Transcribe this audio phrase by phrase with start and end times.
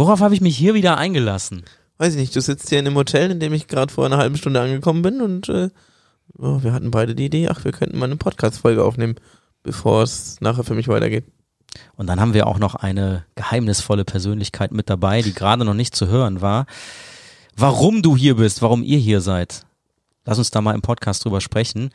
[0.00, 1.62] Worauf habe ich mich hier wieder eingelassen?
[1.98, 4.16] Weiß ich nicht, du sitzt hier in einem Hotel, in dem ich gerade vor einer
[4.16, 5.68] halben Stunde angekommen bin und äh,
[6.38, 9.16] oh, wir hatten beide die Idee, ach, wir könnten mal eine Podcast-Folge aufnehmen,
[9.62, 11.26] bevor es nachher für mich weitergeht.
[11.96, 15.94] Und dann haben wir auch noch eine geheimnisvolle Persönlichkeit mit dabei, die gerade noch nicht
[15.94, 16.64] zu hören war.
[17.54, 19.66] Warum du hier bist, warum ihr hier seid.
[20.24, 21.90] Lass uns da mal im Podcast drüber sprechen,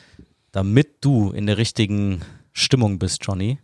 [0.51, 2.21] damit du in der richtigen
[2.53, 3.57] Stimmung bist, Johnny.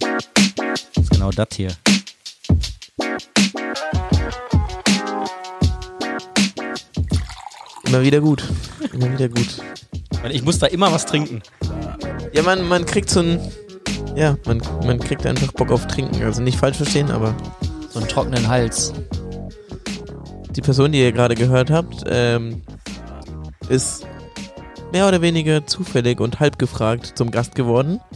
[0.00, 1.76] Das ist genau das hier.
[7.88, 8.44] Immer wieder gut.
[8.92, 9.62] Immer wieder gut.
[10.30, 11.42] Ich muss da immer was trinken.
[12.32, 13.40] Ja, man, man kriegt so ein.
[14.14, 16.22] Ja, man, man kriegt einfach Bock auf Trinken.
[16.22, 17.34] Also nicht falsch verstehen, aber
[17.90, 18.92] So einen trockenen Hals.
[20.54, 22.62] die Person, die ihr gerade gehört habt, ähm,
[23.68, 24.06] ist
[24.92, 28.00] mehr oder weniger zufällig und halb gefragt zum Gast geworden.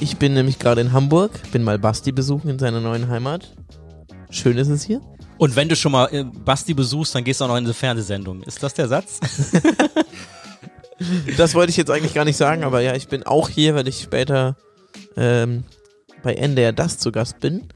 [0.00, 3.54] Ich bin nämlich gerade in Hamburg, bin mal Basti besuchen in seiner neuen Heimat.
[4.30, 5.02] Schön ist es hier.
[5.38, 7.74] Und wenn du schon mal äh, Basti besuchst, dann gehst du auch noch in eine
[7.74, 8.42] Fernsehsendung.
[8.42, 9.20] Ist das der Satz?
[11.36, 13.86] Das wollte ich jetzt eigentlich gar nicht sagen, aber ja, ich bin auch hier, weil
[13.86, 14.56] ich später
[15.16, 15.64] ähm,
[16.22, 17.68] bei NDR das zu Gast bin.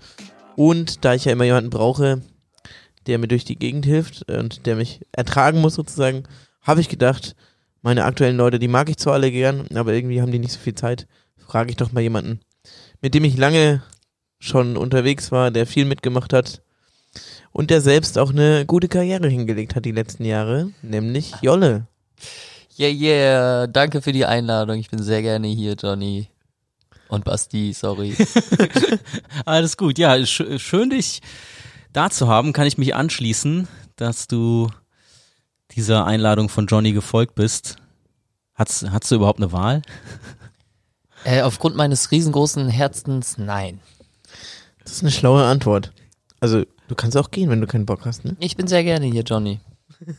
[0.57, 2.23] Und da ich ja immer jemanden brauche,
[3.07, 6.25] der mir durch die Gegend hilft und der mich ertragen muss sozusagen,
[6.63, 7.37] habe ich gedacht,
[7.83, 10.59] meine aktuellen Leute, die mag ich zwar alle gern, aber irgendwie haben die nicht so
[10.59, 11.07] viel Zeit.
[11.37, 12.41] Frage ich doch mal jemanden,
[13.01, 13.83] mit dem ich lange
[14.39, 16.63] schon unterwegs war, der viel mitgemacht hat
[17.53, 21.87] und der selbst auch eine gute Karriere hingelegt hat die letzten Jahre, nämlich Jolle.
[22.79, 23.67] Yeah, yeah.
[23.67, 24.79] Danke für die Einladung.
[24.79, 26.29] Ich bin sehr gerne hier, Johnny.
[27.09, 28.17] Und Basti, sorry.
[29.45, 29.99] Alles gut.
[29.99, 31.21] Ja, sch schön dich
[31.93, 32.53] da zu haben.
[32.53, 34.69] Kann ich mich anschließen, dass du
[35.73, 37.77] dieser Einladung von Johnny gefolgt bist.
[38.55, 39.83] Hat's, hast du überhaupt eine Wahl?
[41.25, 43.81] äh, aufgrund meines riesengroßen Herzens, nein.
[44.83, 45.93] Das ist eine schlaue Antwort.
[46.41, 48.37] Also, du kannst auch gehen, wenn du keinen Bock hast, ne?
[48.41, 49.61] Ich bin sehr gerne hier, Johnny.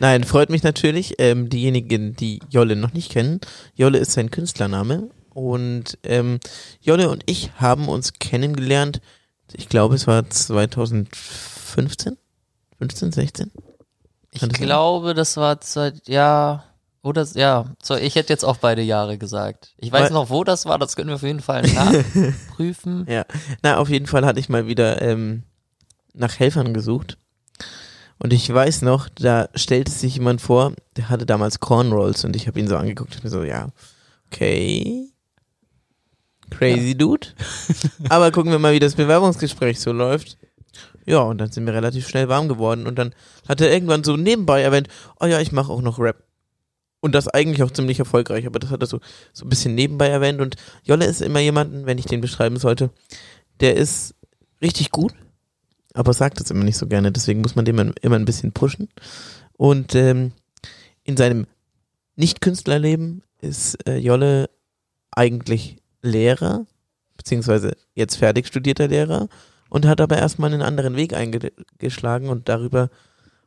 [0.00, 1.14] Nein, freut mich natürlich.
[1.18, 3.40] Ähm, diejenigen, die Jolle noch nicht kennen,
[3.74, 5.10] Jolle ist sein Künstlername.
[5.32, 6.40] Und ähm,
[6.80, 9.00] Jolle und ich haben uns kennengelernt,
[9.52, 12.16] ich glaube, es war 2015?
[12.78, 13.52] 15, 16?
[14.32, 14.60] Ich das sein?
[14.66, 16.64] glaube, das war seit, ja,
[17.02, 19.72] oder, ja, so, ich hätte jetzt auch beide Jahre gesagt.
[19.78, 23.06] Ich weiß Weil- noch, wo das war, das können wir auf jeden Fall nachprüfen.
[23.08, 23.24] Ja.
[23.62, 25.44] Na, auf jeden Fall hatte ich mal wieder ähm,
[26.14, 27.18] nach Helfern gesucht.
[28.18, 32.48] Und ich weiß noch, da stellte sich jemand vor, der hatte damals Cornrolls und ich
[32.48, 33.68] habe ihn so angeguckt und mir so, ja,
[34.26, 35.08] okay.
[36.50, 37.28] Crazy Dude.
[38.08, 40.36] Aber gucken wir mal, wie das Bewerbungsgespräch so läuft.
[41.06, 43.14] Ja, und dann sind wir relativ schnell warm geworden und dann
[43.48, 44.88] hat er irgendwann so nebenbei erwähnt,
[45.20, 46.24] oh ja, ich mache auch noch Rap.
[47.00, 49.00] Und das eigentlich auch ziemlich erfolgreich, aber das hat er so,
[49.32, 52.90] so ein bisschen nebenbei erwähnt und Jolle ist immer jemanden, wenn ich den beschreiben sollte,
[53.60, 54.16] der ist
[54.60, 55.14] richtig gut,
[55.94, 58.52] aber sagt es immer nicht so gerne, deswegen muss man den immer- immer ein bisschen
[58.52, 58.88] pushen.
[59.56, 60.32] Und ähm,
[61.04, 61.46] in seinem
[62.16, 64.50] Nicht-Künstlerleben ist äh, Jolle
[65.10, 66.66] eigentlich Lehrer,
[67.16, 69.28] beziehungsweise jetzt fertig studierter Lehrer
[69.68, 72.90] und hat aber erstmal einen anderen Weg eingeschlagen und darüber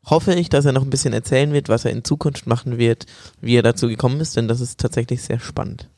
[0.06, 3.06] hoffe ich, dass er noch ein bisschen erzählen wird, was er in Zukunft machen wird,
[3.40, 5.90] wie er dazu gekommen ist, denn das ist tatsächlich sehr spannend.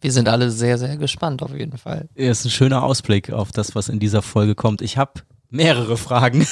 [0.00, 2.08] Wir sind alle sehr, sehr gespannt auf jeden Fall.
[2.16, 4.80] Ja, ist ein schöner Ausblick auf das, was in dieser Folge kommt.
[4.80, 5.20] Ich habe
[5.50, 6.46] mehrere Fragen.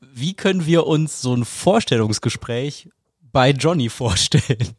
[0.00, 2.88] Wie können wir uns so ein Vorstellungsgespräch
[3.20, 4.76] bei Johnny vorstellen?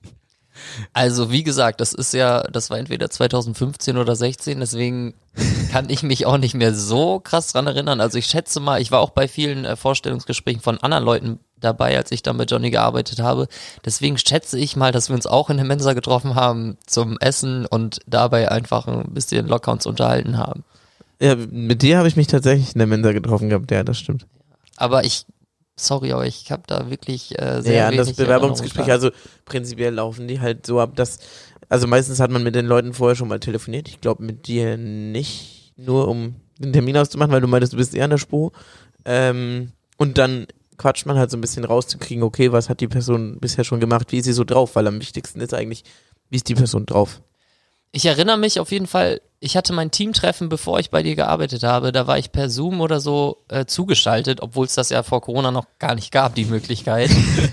[0.93, 5.13] Also wie gesagt, das ist ja, das war entweder 2015 oder 16, deswegen
[5.71, 8.01] kann ich mich auch nicht mehr so krass dran erinnern.
[8.01, 11.97] Also ich schätze mal, ich war auch bei vielen äh, Vorstellungsgesprächen von anderen Leuten dabei,
[11.97, 13.47] als ich dann mit Johnny gearbeitet habe.
[13.85, 17.65] Deswegen schätze ich mal, dass wir uns auch in der Mensa getroffen haben zum Essen
[17.65, 20.63] und dabei einfach ein bisschen locker uns unterhalten haben.
[21.21, 24.27] Ja, mit dir habe ich mich tatsächlich in der Mensa getroffen gehabt, ja, das stimmt.
[24.75, 25.25] Aber ich,
[25.75, 29.09] sorry, aber ich habe da wirklich äh, sehr Ja, das Bewerbungsgespräch, also
[29.45, 31.19] prinzipiell laufen die halt so ab, dass,
[31.69, 33.87] also meistens hat man mit den Leuten vorher schon mal telefoniert.
[33.87, 37.95] Ich glaube mit dir nicht, nur um den Termin auszumachen, weil du meintest, du bist
[37.95, 38.51] eher an der Spur.
[39.05, 40.47] Ähm, und dann
[40.77, 44.11] quatscht man halt so ein bisschen rauszukriegen, okay, was hat die Person bisher schon gemacht,
[44.11, 45.83] wie ist sie so drauf, weil am wichtigsten ist eigentlich,
[46.29, 47.21] wie ist die Person drauf.
[47.97, 51.63] Ich erinnere mich auf jeden Fall, ich hatte mein Teamtreffen, bevor ich bei dir gearbeitet
[51.63, 51.91] habe.
[51.91, 55.49] Da war ich per Zoom oder so äh, zugeschaltet, obwohl es das ja vor Corona
[55.49, 57.09] noch gar nicht gab, die Möglichkeit.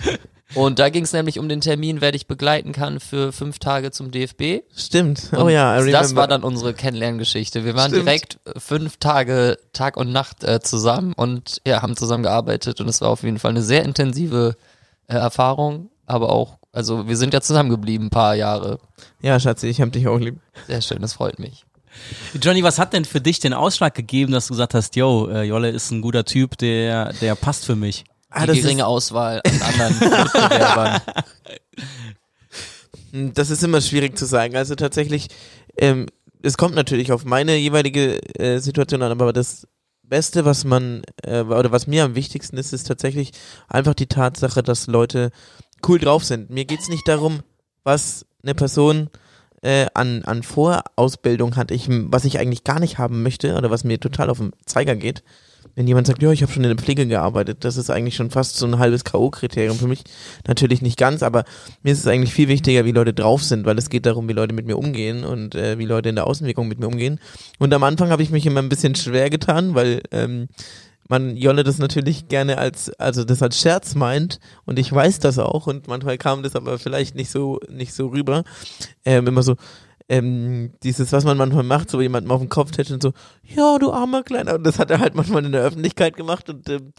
[0.54, 3.90] Und da ging es nämlich um den Termin, wer dich begleiten kann für fünf Tage
[3.90, 4.64] zum DFB.
[4.76, 5.30] Stimmt.
[5.32, 7.64] Und oh ja, I das war dann unsere Kennenlerngeschichte.
[7.64, 8.06] Wir waren Stimmt.
[8.06, 12.88] direkt äh, fünf Tage, Tag und Nacht äh, zusammen und ja, haben zusammen gearbeitet und
[12.88, 14.56] es war auf jeden Fall eine sehr intensive
[15.06, 18.80] äh, Erfahrung, aber auch, also wir sind ja zusammengeblieben, ein paar Jahre.
[19.22, 20.40] Ja, Schatzi, ich hab dich auch lieb.
[20.66, 21.64] Sehr schön, das freut mich.
[22.40, 25.44] Johnny, was hat denn für dich den Ausschlag gegeben, dass du gesagt hast, yo, äh,
[25.44, 28.04] Jolle ist ein guter Typ, der, der passt für mich?
[28.30, 31.00] Ah, Die das geringe ist, Auswahl an anderen Mitbewerbern.
[33.12, 34.56] Hm, das ist immer schwierig zu sagen.
[34.56, 35.28] Also tatsächlich,
[35.76, 36.06] ähm,
[36.42, 39.68] es kommt natürlich auf meine jeweilige äh, Situation an, aber das
[40.02, 43.30] Beste, was man, äh, oder was mir am wichtigsten ist, ist tatsächlich
[43.68, 45.30] einfach die Tatsache, dass Leute
[45.86, 46.50] cool drauf sind.
[46.50, 47.40] Mir geht's nicht darum,
[47.82, 49.10] was eine Person
[49.62, 53.84] äh, an, an Vorausbildung hat, ich, was ich eigentlich gar nicht haben möchte oder was
[53.84, 55.22] mir total auf den Zeiger geht.
[55.74, 58.30] Wenn jemand sagt, ja, ich habe schon in der Pflege gearbeitet, das ist eigentlich schon
[58.30, 60.04] fast so ein halbes K.O.-Kriterium für mich.
[60.46, 61.44] Natürlich nicht ganz, aber
[61.82, 64.34] mir ist es eigentlich viel wichtiger, wie Leute drauf sind, weil es geht darum, wie
[64.34, 67.18] Leute mit mir umgehen und äh, wie Leute in der Außenwirkung mit mir umgehen.
[67.58, 70.48] Und am Anfang habe ich mich immer ein bisschen schwer getan, weil ähm,
[71.08, 75.38] man Jolle das natürlich gerne als, also das als Scherz meint und ich weiß das
[75.38, 78.44] auch und manchmal kam das aber vielleicht nicht so, nicht so rüber.
[79.04, 79.56] Ähm, immer so,
[80.08, 83.12] ähm, dieses, was man manchmal macht, so jemandem auf den Kopf tätschen und so,
[83.42, 84.54] ja, du armer Kleiner.
[84.54, 86.92] Und das hat er halt manchmal in der Öffentlichkeit gemacht und ähm,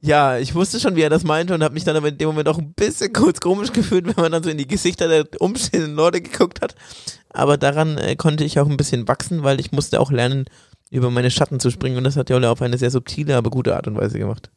[0.00, 2.28] ja, ich wusste schon, wie er das meinte und habe mich dann aber in dem
[2.28, 5.26] Moment auch ein bisschen kurz komisch gefühlt, wenn man dann so in die Gesichter der
[5.40, 6.76] umstehenden Leute geguckt hat.
[7.30, 10.44] Aber daran äh, konnte ich auch ein bisschen wachsen, weil ich musste auch lernen,
[10.90, 13.76] über meine Schatten zu springen und das hat Jolle auf eine sehr subtile, aber gute
[13.76, 14.50] Art und Weise gemacht.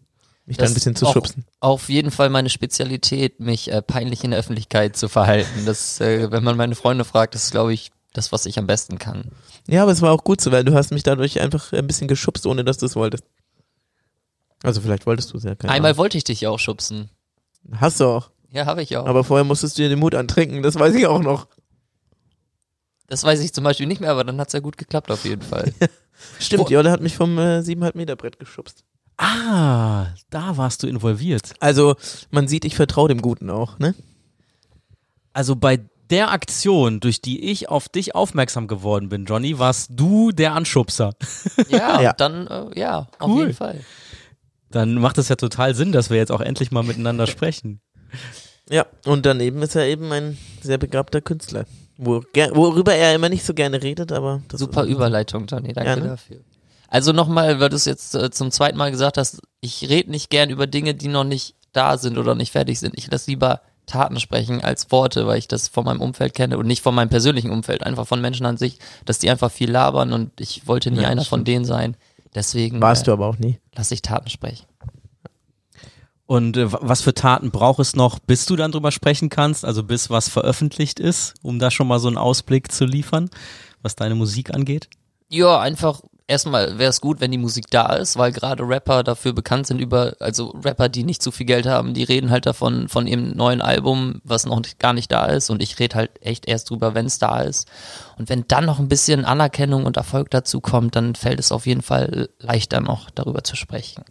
[0.45, 1.45] Mich da ein bisschen zu schubsen.
[1.59, 5.65] Auf jeden Fall meine Spezialität, mich äh, peinlich in der Öffentlichkeit zu verhalten.
[5.65, 8.67] Das, äh, wenn man meine Freunde fragt, das ist, glaube ich, das, was ich am
[8.67, 9.31] besten kann.
[9.67, 12.07] Ja, aber es war auch gut so, weil du hast mich dadurch einfach ein bisschen
[12.07, 13.23] geschubst, ohne dass du es wolltest.
[14.63, 15.55] Also vielleicht wolltest du es ja.
[15.55, 15.99] Keine Einmal Ahnung.
[15.99, 17.09] wollte ich dich ja auch schubsen.
[17.75, 18.31] Hast du auch.
[18.51, 19.05] Ja, habe ich auch.
[19.05, 21.47] Aber vorher musstest du dir den Mut antrinken, das weiß ich auch noch.
[23.07, 25.41] das weiß ich zum Beispiel nicht mehr, aber dann hat's ja gut geklappt auf jeden
[25.43, 25.73] Fall.
[26.39, 28.83] Stimmt, Jolle hat mich vom äh, 7,5 Meter Brett geschubst.
[29.17, 31.53] Ah, da warst du involviert.
[31.59, 31.95] Also,
[32.31, 33.93] man sieht, ich vertraue dem Guten auch, ne?
[35.33, 35.79] Also bei
[36.09, 41.13] der Aktion, durch die ich auf dich aufmerksam geworden bin, Johnny, warst du der Anschubser.
[41.69, 42.13] Ja, Ja.
[42.13, 43.41] dann, äh, ja, auf Cool.
[43.43, 43.79] jeden Fall.
[44.71, 47.79] Dann macht es ja total Sinn, dass wir jetzt auch endlich mal miteinander sprechen.
[48.69, 51.65] Ja, und daneben ist er eben ein sehr begabter Künstler.
[52.05, 56.07] Worüber er immer nicht so gerne redet, aber das Super Überleitung, Johnny, danke Ja, ne?
[56.09, 56.37] dafür.
[56.87, 60.29] Also nochmal, weil du es jetzt äh, zum zweiten Mal gesagt hast, ich rede nicht
[60.29, 62.95] gern über Dinge, die noch nicht da sind oder nicht fertig sind.
[62.97, 66.67] Ich lasse lieber Taten sprechen als Worte, weil ich das von meinem Umfeld kenne und
[66.67, 70.11] nicht von meinem persönlichen Umfeld, einfach von Menschen an sich, dass die einfach viel labern
[70.11, 71.95] und ich wollte nie Ja, einer das von denen sein.
[72.35, 73.59] Deswegen Warst äh, du aber auch nie.
[73.75, 74.65] lasse ich Taten sprechen.
[76.31, 79.65] Und äh, wa- was für Taten braucht es noch, bis du dann drüber sprechen kannst,
[79.65, 83.29] also bis was veröffentlicht ist, um da schon mal so einen Ausblick zu liefern,
[83.81, 84.87] was deine Musik angeht?
[85.27, 89.33] Ja, einfach erstmal wäre es gut, wenn die Musik da ist, weil gerade Rapper dafür
[89.33, 92.87] bekannt sind über, also Rapper, die nicht zu viel Geld haben, die reden halt davon
[92.87, 96.11] von ihrem neuen Album, was noch nicht, gar nicht da ist und ich rede halt
[96.21, 97.67] echt erst drüber, wenn es da ist.
[98.17, 101.65] Und wenn dann noch ein bisschen Anerkennung und Erfolg dazu kommt, dann fällt es auf
[101.65, 104.05] jeden Fall leichter noch darüber zu sprechen.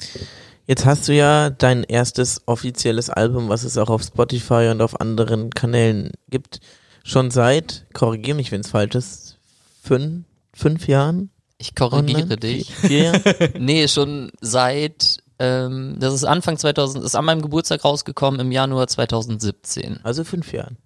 [0.71, 5.01] Jetzt hast du ja dein erstes offizielles Album, was es auch auf Spotify und auf
[5.01, 6.61] anderen Kanälen gibt,
[7.03, 9.39] schon seit, korrigier mich, wenn es falsch ist,
[9.83, 11.31] fünf, fünf Jahren?
[11.59, 12.37] Ich korrigiere online?
[12.37, 12.73] dich.
[12.73, 13.51] Vier, vier?
[13.59, 18.87] Nee, schon seit, ähm, das ist Anfang 2000, ist an meinem Geburtstag rausgekommen im Januar
[18.87, 19.99] 2017.
[20.05, 20.77] Also fünf Jahren.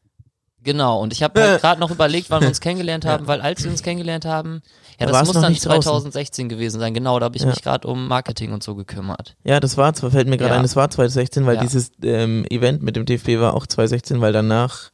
[0.63, 3.63] Genau, und ich habe halt gerade noch überlegt, wann wir uns kennengelernt haben, weil als
[3.63, 4.63] wir uns kennengelernt haben,
[5.00, 5.82] ja, Da das muss dann nicht draußen.
[5.82, 7.49] 2016 gewesen sein, genau, da habe ich Ja.
[7.49, 9.37] mich gerade um Marketing und so gekümmert.
[9.44, 10.56] Ja, das war, zwar fällt mir gerade Ja.
[10.56, 11.61] ein, das war 2016, weil Ja.
[11.62, 14.90] dieses ähm, Event mit dem DFB war auch 2016, weil danach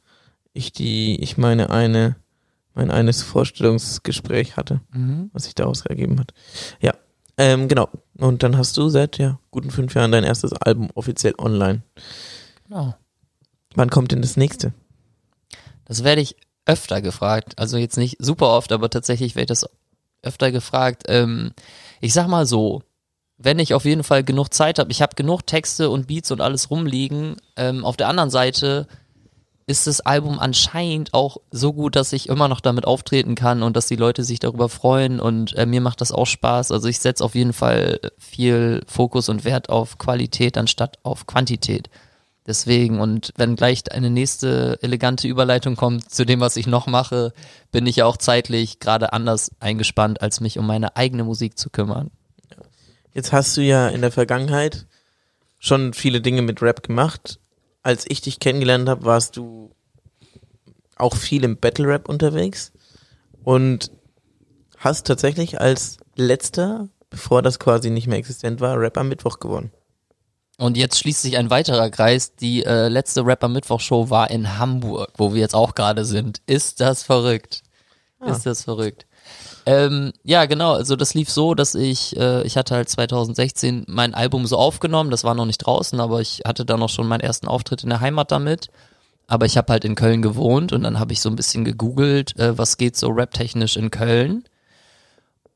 [0.53, 2.15] ich die, ich meine eine,
[2.73, 4.81] mein eines Vorstellungsgespräch hatte,
[5.33, 6.33] was sich daraus ergeben hat.
[6.81, 6.93] Ja,
[7.37, 7.89] ähm, genau.
[8.17, 11.81] Und dann hast du seit ja guten fünf Jahren dein erstes Album offiziell online.
[12.67, 12.95] Genau.
[13.75, 14.73] Wann kommt denn das nächste?
[15.85, 16.35] Das werde ich
[16.65, 19.69] öfter gefragt, also jetzt nicht super oft, aber tatsächlich werde ich das
[20.23, 21.03] öfter gefragt.
[21.07, 21.51] Ähm,
[21.99, 22.81] ich sag mal so,
[23.37, 26.41] wenn ich auf jeden Fall genug Zeit habe, ich habe genug Texte und Beats und
[26.41, 27.37] alles rumliegen.
[27.55, 28.87] Ähm, auf der anderen Seite
[29.67, 33.75] ist das Album anscheinend auch so gut, dass ich immer noch damit auftreten kann und
[33.75, 36.71] dass die Leute sich darüber freuen und äh, mir macht das auch Spaß.
[36.71, 41.89] Also ich setze auf jeden Fall viel Fokus und Wert auf Qualität anstatt auf Quantität.
[42.47, 47.33] Deswegen, und wenn gleich eine nächste elegante Überleitung kommt zu dem, was ich noch mache,
[47.71, 51.69] bin ich ja auch zeitlich gerade anders eingespannt, als mich um meine eigene Musik zu
[51.69, 52.09] kümmern.
[53.13, 54.87] Jetzt hast du ja in der Vergangenheit
[55.59, 57.39] schon viele Dinge mit Rap gemacht.
[57.83, 59.75] Als ich dich kennengelernt habe, warst du
[60.95, 62.71] auch viel im Battle Rap unterwegs
[63.43, 63.91] und
[64.77, 69.71] hast tatsächlich als letzter, bevor das quasi nicht mehr existent war, Rap am Mittwoch gewonnen.
[70.61, 72.35] Und jetzt schließt sich ein weiterer Kreis.
[72.35, 76.39] Die äh, letzte Rapper Mittwoch Show war in Hamburg, wo wir jetzt auch gerade sind.
[76.45, 77.63] Ist das verrückt?
[78.19, 78.29] Ah.
[78.29, 79.07] Ist das verrückt?
[79.65, 80.73] Ähm, ja, genau.
[80.73, 85.09] Also das lief so, dass ich, äh, ich hatte halt 2016 mein Album so aufgenommen.
[85.09, 87.89] Das war noch nicht draußen, aber ich hatte da noch schon meinen ersten Auftritt in
[87.89, 88.69] der Heimat damit.
[89.25, 92.37] Aber ich habe halt in Köln gewohnt und dann habe ich so ein bisschen gegoogelt,
[92.37, 94.43] äh, was geht so raptechnisch in Köln,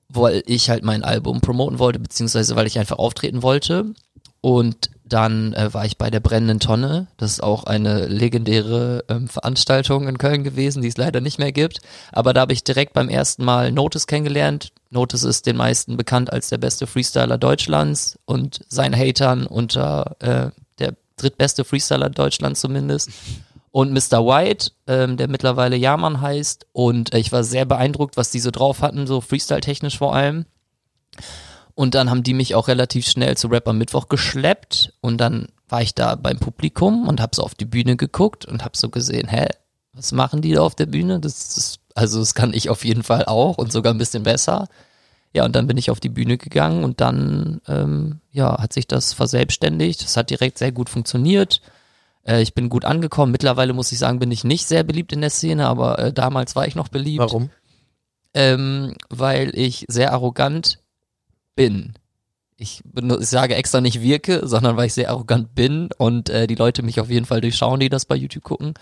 [0.09, 3.93] weil ich halt mein Album promoten wollte, beziehungsweise weil ich einfach auftreten wollte.
[4.41, 7.07] Und dann äh, war ich bei der Brennenden Tonne.
[7.17, 11.51] Das ist auch eine legendäre ähm, Veranstaltung in Köln gewesen, die es leider nicht mehr
[11.51, 11.79] gibt.
[12.11, 14.71] Aber da habe ich direkt beim ersten Mal Notice kennengelernt.
[14.89, 20.49] Notice ist den meisten bekannt als der beste Freestyler Deutschlands und seinen Hatern unter äh,
[20.79, 23.11] der drittbeste Freestyler Deutschlands zumindest.
[23.71, 24.25] Und Mr.
[24.25, 26.65] White, ähm, der mittlerweile Jahrmann heißt.
[26.71, 30.45] Und äh, ich war sehr beeindruckt, was die so drauf hatten, so Freestyle-technisch vor allem.
[31.75, 35.49] Und dann haben die mich auch relativ schnell zu Rap am Mittwoch geschleppt und dann
[35.67, 38.89] war ich da beim Publikum und habe so auf die Bühne geguckt und habe so
[38.89, 39.47] gesehen, hä,
[39.91, 41.19] was machen die da auf der Bühne?
[41.19, 44.67] Das, das, also das kann ich auf jeden Fall auch und sogar ein bisschen besser.
[45.33, 48.87] Ja, und dann bin ich auf die Bühne gegangen und dann ähm, ja, hat sich
[48.87, 50.01] das verselbstständigt.
[50.01, 51.61] Es hat direkt sehr gut funktioniert.
[52.25, 53.33] Äh, ich bin gut angekommen.
[53.33, 56.55] Mittlerweile muss ich sagen, bin ich nicht sehr beliebt in der Szene, aber äh, damals
[56.55, 57.19] war ich noch beliebt.
[57.19, 57.49] Warum?
[58.33, 60.79] Ähm, weil ich sehr arrogant
[61.55, 61.93] bin.
[62.57, 66.55] Ich, ich sage extra nicht wirke, sondern weil ich sehr arrogant bin und äh, die
[66.55, 68.73] Leute mich auf jeden Fall durchschauen, die das bei YouTube gucken.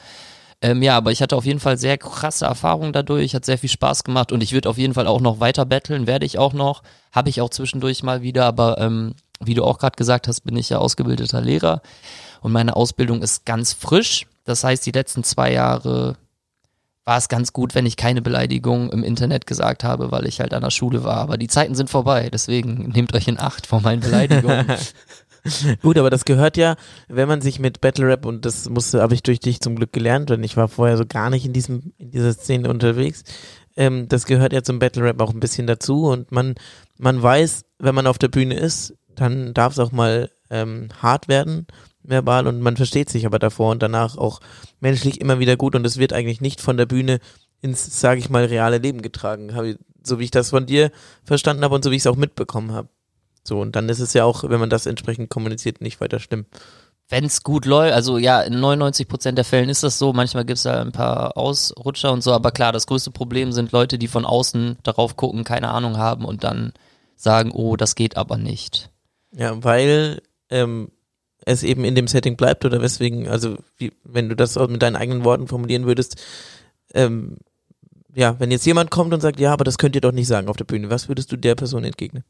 [0.62, 3.70] Ähm, ja, aber ich hatte auf jeden Fall sehr krasse Erfahrungen dadurch, hat sehr viel
[3.70, 6.54] Spaß gemacht und ich würde auf jeden Fall auch noch weiter betteln, werde ich auch
[6.54, 10.42] noch, habe ich auch zwischendurch mal wieder, aber ähm, wie du auch gerade gesagt hast,
[10.42, 11.82] bin ich ja ausgebildeter Lehrer
[12.42, 14.26] und meine Ausbildung ist ganz frisch.
[14.46, 16.16] Das heißt, die letzten zwei Jahre
[17.06, 20.54] war es ganz gut, wenn ich keine Beleidigung im Internet gesagt habe, weil ich halt
[20.54, 21.18] an der Schule war.
[21.18, 24.68] Aber die Zeiten sind vorbei, deswegen nehmt euch in Acht vor meinen Beleidigungen.
[25.82, 26.78] Gut, aber das gehört ja,
[27.10, 29.92] wenn man sich mit Battle Rap und das musste, habe ich durch dich zum Glück
[29.92, 33.24] gelernt, denn ich war vorher so gar nicht in diesem, in dieser Szene unterwegs.
[33.76, 36.56] Ähm, das gehört ja zum Battle Rap auch ein bisschen dazu und man,
[36.98, 41.28] man weiß, wenn man auf der Bühne ist, dann darf es auch mal ähm, hart
[41.28, 41.68] werden,
[42.04, 44.40] verbal und man versteht sich aber davor und danach auch
[44.80, 47.20] menschlich immer wieder gut und es wird eigentlich nicht von der Bühne
[47.62, 50.92] ins, sage ich mal, reale Leben getragen, so wie ich das von dir
[51.24, 52.90] verstanden habe und so wie ich es auch mitbekommen habe.
[53.44, 56.46] So, und dann ist es ja auch, wenn man das entsprechend kommuniziert, nicht weiter schlimm.
[57.10, 60.14] Wenn es gut läuft, also ja, in 99 Prozent der Fällen ist das so.
[60.14, 63.74] Manchmal gibt es da ein paar Ausrutscher und so, aber klar, das größte Problem sind
[63.74, 66.74] Leute, die von außen darauf gucken, keine Ahnung haben und dann
[67.16, 68.90] sagen, oh, das geht aber nicht.
[69.36, 70.92] Ja, weil ähm,
[71.46, 74.96] es eben in dem Setting bleibt oder weswegen, also wie, wenn du das mit deinen
[74.96, 76.22] eigenen Worten formulieren würdest,
[76.94, 77.38] ähm,
[78.16, 80.48] ja, wenn jetzt jemand kommt und sagt, ja, aber das könnt ihr doch nicht sagen
[80.48, 82.24] auf der Bühne, was würdest du der Person entgegnen?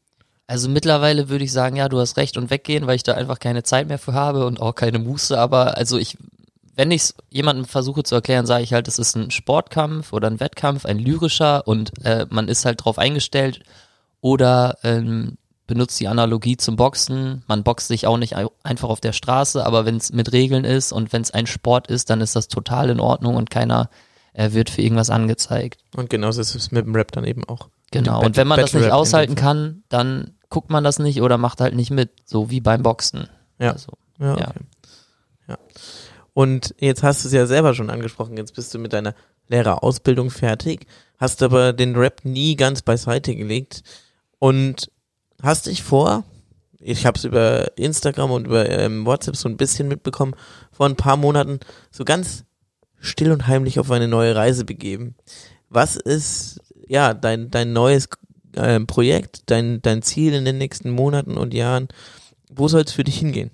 [0.46, 3.38] Also mittlerweile würde ich sagen, ja, du hast recht und weggehen, weil ich da einfach
[3.38, 5.38] keine Zeit mehr für habe und auch keine Muße.
[5.38, 6.18] Aber also ich,
[6.74, 10.28] wenn ich es jemandem versuche zu erklären, sage ich halt, es ist ein Sportkampf oder
[10.28, 13.60] ein Wettkampf, ein lyrischer und äh, man ist halt drauf eingestellt
[14.20, 17.42] oder ähm, benutzt die Analogie zum Boxen.
[17.46, 20.64] Man boxt sich auch nicht ei- einfach auf der Straße, aber wenn es mit Regeln
[20.64, 23.88] ist und wenn es ein Sport ist, dann ist das total in Ordnung und keiner
[24.34, 25.80] äh, wird für irgendwas angezeigt.
[25.96, 27.68] Und genauso ist es mit dem Rap dann eben auch.
[27.92, 28.22] Genau.
[28.24, 31.38] Und wenn man das Battle nicht Rap aushalten kann, dann guckt man das nicht oder
[31.38, 33.28] macht halt nicht mit, so wie beim Boxen.
[33.58, 33.72] Ja.
[33.72, 34.48] Also, Ja, Ja.
[34.48, 34.60] okay.
[35.48, 35.58] ja.
[36.32, 39.14] Und jetzt hast du es ja selber schon angesprochen, jetzt bist du mit deiner
[39.48, 40.86] Lehrerausbildung fertig,
[41.18, 43.82] hast aber den Rap nie ganz beiseite gelegt
[44.38, 44.90] und
[45.44, 46.24] hast dich vor,
[46.80, 50.34] ich habe es über Instagram und über ähm, WhatsApp so ein bisschen mitbekommen,
[50.72, 51.60] vor ein paar Monaten
[51.90, 52.44] so ganz
[52.98, 55.14] still und heimlich auf eine neue Reise begeben.
[55.68, 58.08] Was ist ja dein dein neues
[58.56, 61.88] ähm, Projekt, dein dein Ziel in den nächsten Monaten und Jahren?
[62.50, 63.50] Wo soll es für dich hingehen?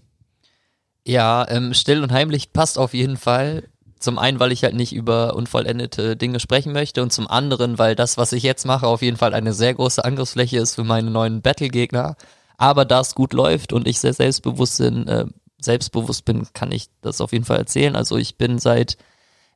[1.11, 3.65] ja, ähm, still und heimlich passt auf jeden Fall.
[4.01, 7.95] Zum einen, weil ich halt nicht über unvollendete Dinge sprechen möchte und zum anderen, weil
[7.95, 11.11] das, was ich jetzt mache, auf jeden Fall eine sehr große Angriffsfläche ist für meine
[11.11, 12.17] neuen Battle-Gegner.
[12.57, 15.27] Aber da es gut läuft und ich sehr selbstbewusst bin, äh,
[15.61, 17.95] selbstbewusst bin, kann ich das auf jeden Fall erzählen.
[17.95, 18.97] Also ich bin seit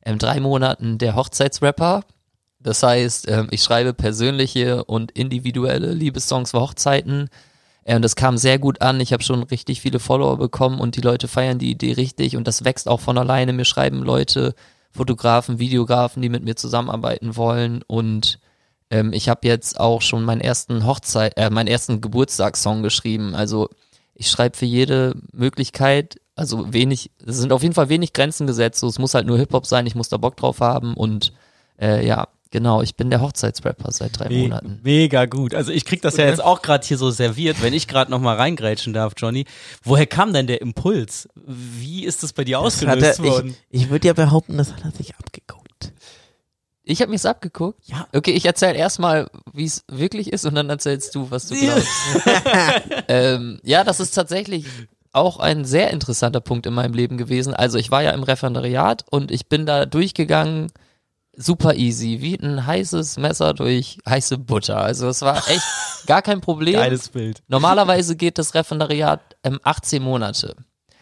[0.05, 2.03] ähm, drei Monaten der Hochzeitsrapper.
[2.59, 7.29] Das heißt, ähm, ich schreibe persönliche und individuelle Liebessongs für Hochzeiten.
[7.85, 8.99] Äh, und das kam sehr gut an.
[8.99, 12.47] Ich habe schon richtig viele Follower bekommen und die Leute feiern die Idee richtig und
[12.47, 13.53] das wächst auch von alleine.
[13.53, 14.53] Mir schreiben Leute,
[14.91, 18.39] Fotografen, Videografen, die mit mir zusammenarbeiten wollen und
[18.89, 23.35] ähm, ich habe jetzt auch schon meinen ersten Hochzeit, äh, meinen ersten Geburtstagssong geschrieben.
[23.35, 23.69] Also
[24.13, 28.79] ich schreibe für jede Möglichkeit, also wenig, es sind auf jeden Fall wenig Grenzen gesetzt.
[28.79, 31.33] So, es muss halt nur Hip-Hop sein, ich muss da Bock drauf haben und
[31.79, 34.79] äh, ja, genau, ich bin der Hochzeitsrapper seit drei Me Monaten.
[34.81, 35.53] Mega gut.
[35.53, 38.21] Also ich krieg das ja jetzt auch gerade hier so serviert, wenn ich gerade noch
[38.21, 39.43] mal reingrätschen darf, Johnny.
[39.83, 41.27] Woher kam denn der Impuls?
[41.35, 43.57] Wie ist das bei dir Das ausgelöst er, worden?
[43.69, 45.91] ich ich würde ja behaupten, das hat er sich abgeguckt.
[46.83, 47.81] Ich habe mir's abgeguckt.
[47.87, 48.07] Ja.
[48.13, 51.89] Okay, ich erzähle erstmal, wie es wirklich ist und dann erzählst du, was du glaubst.
[53.09, 54.65] ähm, ja, das ist tatsächlich
[55.11, 57.53] auch ein sehr interessanter Punkt in meinem Leben gewesen.
[57.53, 60.71] Also ich war ja im Referendariat und ich bin da durchgegangen,
[61.37, 64.77] super easy, wie ein heißes Messer durch heiße Butter.
[64.77, 65.65] Also es war echt
[66.07, 66.75] gar kein Problem.
[66.75, 67.43] Geiles Bild.
[67.47, 70.55] Normalerweise geht das Referendariat ähm, 18 Monate.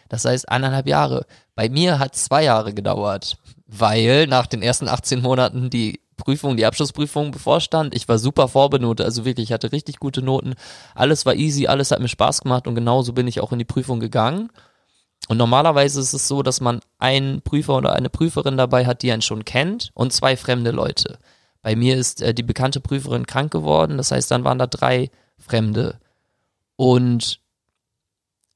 [0.08, 1.26] Das heißt eineinhalb Jahre.
[1.54, 6.66] Bei mir hat zwei Jahre gedauert, weil nach den ersten 18 Monaten die Prüfung, die
[6.66, 7.94] Abschlussprüfung bevorstand.
[7.94, 10.54] Ich war super vorbenotet, also wirklich, ich hatte richtig gute Noten.
[10.94, 13.64] Alles war easy, alles hat mir Spaß gemacht und genauso bin ich auch in die
[13.64, 14.50] Prüfung gegangen.
[15.28, 19.10] Und normalerweise ist es so, dass man einen Prüfer oder eine Prüferin dabei hat, die
[19.10, 21.18] einen schon kennt und zwei fremde Leute.
[21.62, 25.10] Bei mir ist äh, die bekannte Prüferin krank geworden, das heißt, dann waren da drei
[25.38, 25.98] Fremde.
[26.76, 27.40] Und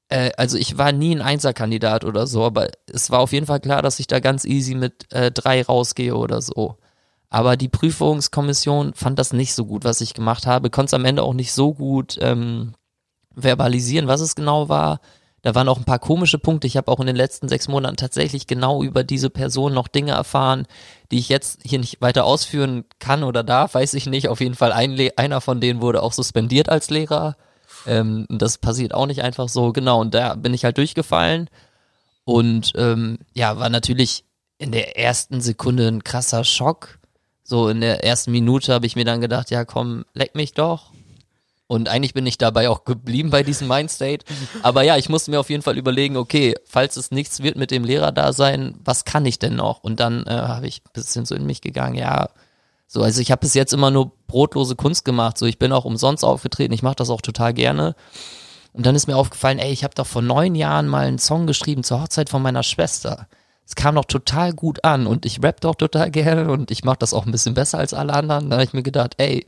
[0.09, 3.61] äh, also ich war nie ein Einserkandidat oder so, aber es war auf jeden Fall
[3.61, 6.77] klar, dass ich da ganz easy mit äh, drei rausgehe oder so.
[7.31, 11.05] Aber die Prüfungskommission fand das nicht so gut, was ich gemacht habe, konnte es am
[11.05, 12.75] Ende auch nicht so gut ähm,
[13.35, 15.01] verbalisieren, was es genau war.
[15.43, 16.67] Da waren auch ein paar komische Punkte.
[16.67, 20.13] Ich habe auch in den letzten sechs Monaten tatsächlich genau über diese Person noch Dinge
[20.13, 20.67] erfahren,
[21.11, 24.29] die ich jetzt hier nicht weiter ausführen kann oder darf, weiß ich nicht.
[24.29, 27.37] Auf jeden Fall ein einer von denen wurde auch suspendiert als Lehrer.
[27.87, 29.73] Ähm, das passiert auch nicht einfach so.
[29.73, 31.49] Genau, und da bin ich halt durchgefallen.
[32.25, 34.25] Und ähm, ja, war natürlich
[34.59, 36.99] in der ersten Sekunde ein krasser Schock.
[37.45, 40.91] So in der ersten Minute habe ich mir dann gedacht, ja komm, leck mich doch.
[41.69, 44.25] Und eigentlich bin ich dabei auch geblieben bei diesem Mindstate.
[44.63, 47.71] Aber ja, ich musste mir auf jeden Fall überlegen, okay, falls es nichts wird mit
[47.71, 49.85] dem Lehrer da sein, was kann ich denn noch?
[49.85, 52.31] Und dann äh, habe ich ein bisschen so in mich gegangen, ja,
[52.87, 55.37] so, also ich habe bis jetzt immer nur brotlose Kunst gemacht.
[55.37, 57.95] So, ich bin auch umsonst aufgetreten, ich mache das auch total gerne.
[58.73, 61.47] Und dann ist mir aufgefallen, ey, ich habe doch vor neun Jahren mal einen Song
[61.47, 63.27] geschrieben zur Hochzeit von meiner Schwester.
[63.67, 66.97] Es kam doch total gut an und ich rap doch total gerne und ich mache
[67.01, 68.49] das auch ein bisschen besser als alle anderen.
[68.49, 69.47] Da habe ich mir gedacht, ey,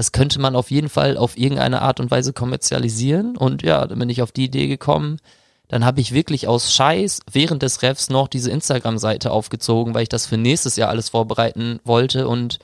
[0.00, 3.36] das könnte man auf jeden Fall auf irgendeine Art und Weise kommerzialisieren.
[3.36, 5.18] Und ja, dann bin ich auf die Idee gekommen.
[5.68, 10.08] Dann habe ich wirklich aus Scheiß während des Refs noch diese Instagram-Seite aufgezogen, weil ich
[10.08, 12.28] das für nächstes Jahr alles vorbereiten wollte.
[12.28, 12.60] Und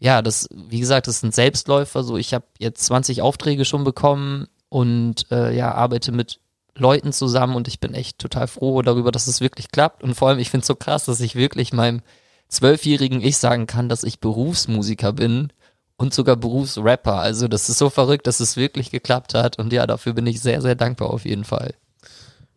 [0.00, 2.02] ja, das, wie gesagt, das ist ein Selbstläufer.
[2.02, 6.40] So, ich habe jetzt 20 Aufträge schon bekommen und äh, ja, arbeite mit
[6.74, 10.02] Leuten zusammen und ich bin echt total froh darüber, dass es wirklich klappt.
[10.02, 12.02] Und vor allem, ich finde es so krass, dass ich wirklich meinem
[12.48, 15.52] zwölfjährigen Ich sagen kann, dass ich Berufsmusiker bin
[16.00, 17.16] und sogar Berufsrapper.
[17.16, 19.58] Also das ist so verrückt, dass es wirklich geklappt hat.
[19.58, 21.74] Und ja, dafür bin ich sehr, sehr dankbar auf jeden Fall.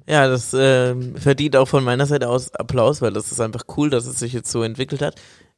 [0.08, 3.90] Ja, das ähm, verdient auch von meiner Seite aus Applaus, weil das ist einfach cool,
[3.90, 5.16] dass es sich jetzt so entwickelt hat.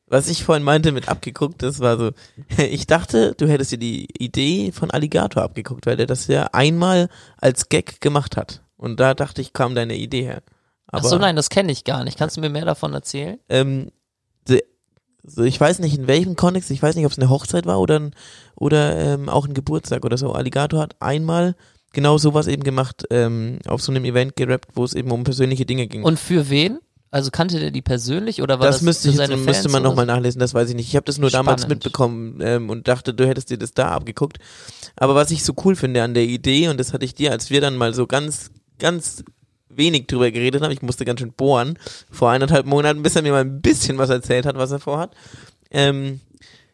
[0.07, 2.11] Was ich vorhin meinte mit abgeguckt, das war so,
[2.57, 7.07] ich dachte, du hättest dir die Idee von Alligator abgeguckt, weil der das ja einmal
[7.37, 8.63] als Gag gemacht hat.
[8.77, 10.41] Und da dachte ich, kam deine Idee her.
[10.87, 12.17] Ach Aber, so, nein, das kenne ich gar nicht.
[12.17, 13.37] Kannst du mir mehr davon erzählen?
[13.47, 13.91] Ähm,
[15.27, 17.79] so ich weiß nicht in welchem Kontext, ich weiß nicht, ob es eine Hochzeit war
[17.79, 18.11] oder, ein,
[18.55, 20.31] oder ähm, auch ein Geburtstag oder so.
[20.31, 21.55] Alligator hat einmal
[21.93, 25.65] genau sowas eben gemacht, ähm, auf so einem Event gerappt, wo es eben um persönliche
[25.65, 26.03] Dinge ging.
[26.03, 26.79] Und für wen?
[27.11, 30.05] Also kannte der die persönlich oder war das, das müsste ich seine müsste man nochmal
[30.05, 30.89] nachlesen, das weiß ich nicht.
[30.89, 31.83] Ich habe das nur damals Spannend.
[31.85, 34.39] mitbekommen ähm, und dachte, du hättest dir das da abgeguckt.
[34.97, 37.49] Aber was ich so cool finde an der Idee, und das hatte ich dir, als
[37.49, 39.23] wir dann mal so ganz, ganz
[39.77, 41.77] wenig drüber geredet haben, ich musste ganz schön bohren,
[42.09, 45.11] vor eineinhalb Monaten, bis er mir mal ein bisschen was erzählt hat, was er vorhat,
[45.71, 46.19] ähm,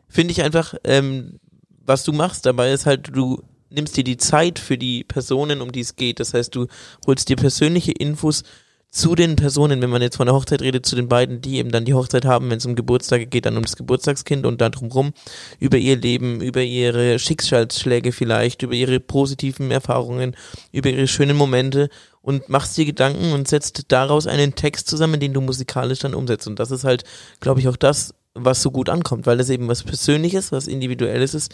[0.07, 1.39] finde ich einfach, ähm,
[1.85, 5.71] was du machst dabei ist halt, du nimmst dir die Zeit für die Personen, um
[5.71, 6.19] die es geht.
[6.19, 6.67] Das heißt, du
[7.07, 8.43] holst dir persönliche Infos
[8.91, 11.71] zu den Personen, wenn man jetzt von der Hochzeit redet, zu den beiden, die eben
[11.71, 14.73] dann die Hochzeit haben, wenn es um Geburtstage geht, dann um das Geburtstagskind und dann
[14.73, 15.13] drumrum,
[15.59, 20.35] über ihr Leben, über ihre Schicksalsschläge vielleicht, über ihre positiven Erfahrungen,
[20.73, 21.89] über ihre schönen Momente
[22.21, 26.47] und machst dir Gedanken und setzt daraus einen Text zusammen, den du musikalisch dann umsetzt.
[26.47, 27.03] Und das ist halt,
[27.39, 31.33] glaube ich, auch das, was so gut ankommt, weil das eben was Persönliches, was Individuelles
[31.33, 31.53] ist,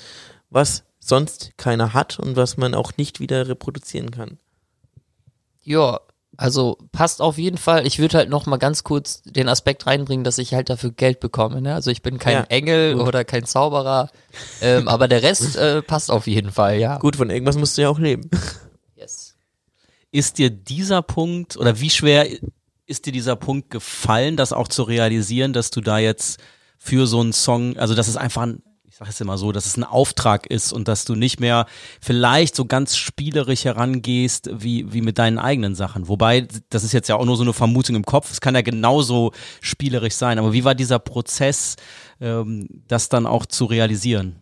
[0.49, 4.38] was sonst keiner hat und was man auch nicht wieder reproduzieren kann.
[5.63, 5.99] Ja,
[6.38, 7.88] also passt auf jeden Fall.
[7.88, 11.19] Ich würde halt noch mal ganz kurz den Aspekt reinbringen, dass ich halt dafür Geld
[11.19, 11.62] bekomme.
[11.62, 11.73] Ne?
[11.73, 13.08] Also ich bin kein Ja, Engel gut.
[13.08, 14.10] oder kein Zauberer,
[14.62, 16.97] ähm, aber der Rest äh, passt auf jeden Fall, ja.
[16.99, 18.30] Gut, von irgendwas musst du ja auch leben.
[20.11, 22.27] Ist dir dieser Punkt oder wie schwer
[22.87, 26.39] ist dir dieser Punkt gefallen, das auch zu realisieren, dass du da jetzt
[26.77, 29.65] für so einen Song, also dass es einfach ein, ich sage es immer so, dass
[29.65, 31.65] es ein Auftrag ist und dass du nicht mehr
[32.01, 36.07] vielleicht so ganz spielerisch herangehst wie, wie mit deinen eigenen Sachen.
[36.07, 38.61] Wobei, das ist jetzt ja auch nur so eine Vermutung im Kopf, es kann ja
[38.61, 40.39] genauso spielerisch sein.
[40.39, 41.75] Aber wie war dieser Prozess,
[42.21, 44.37] ähm, das dann auch zu realisieren?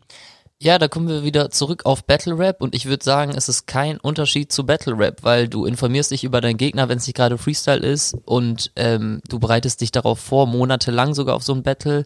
[0.58, 3.68] Ja, da kommen wir wieder zurück auf Battle Rap und ich würde sagen, es ist
[3.68, 7.18] kein Unterschied zu Battle Rap, weil du informierst dich über deinen Gegner, wenn es nicht
[7.18, 11.62] gerade Freestyle ist und ähm, du bereitest dich darauf vor, monatelang sogar auf so ein
[11.63, 12.06] Battle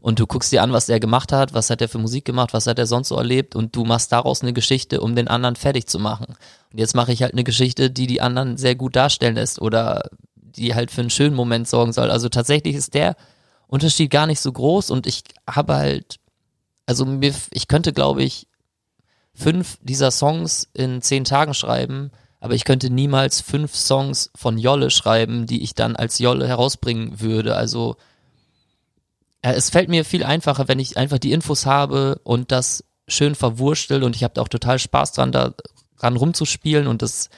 [0.00, 2.54] und du guckst dir an, was er gemacht hat, was hat er für Musik gemacht,
[2.54, 5.56] was hat er sonst so erlebt und du machst daraus eine Geschichte, um den anderen
[5.56, 6.36] fertig zu machen.
[6.72, 10.04] Und jetzt mache ich halt eine Geschichte, die die anderen sehr gut darstellen lässt oder
[10.36, 12.10] die halt für einen schönen Moment sorgen soll.
[12.10, 13.14] Also tatsächlich ist der
[13.66, 16.16] Unterschied gar nicht so groß und ich habe halt,
[16.90, 18.48] also mir, ich könnte glaube ich
[19.32, 24.90] fünf dieser Songs in zehn Tagen schreiben, aber ich könnte niemals fünf Songs von Jolle
[24.90, 27.54] schreiben, die ich dann als Jolle herausbringen würde.
[27.54, 27.94] Also
[29.42, 33.36] äh, es fällt mir viel einfacher, wenn ich einfach die Infos habe und das schön
[33.36, 35.54] verwurstel und ich habe auch total Spaß dran, da
[35.96, 37.30] dran rumzuspielen und das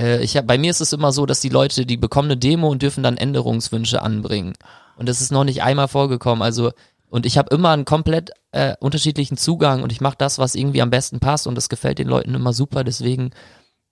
[0.00, 2.38] äh, ich hab, bei mir ist es immer so, dass die Leute, die bekommen eine
[2.38, 4.54] Demo und dürfen dann Änderungswünsche anbringen.
[4.96, 6.42] Und das ist noch nicht einmal vorgekommen.
[6.42, 6.72] Also
[7.08, 10.82] und ich habe immer einen komplett äh, unterschiedlichen Zugang und ich mache das, was irgendwie
[10.82, 12.84] am besten passt und das gefällt den Leuten immer super.
[12.84, 13.30] Deswegen,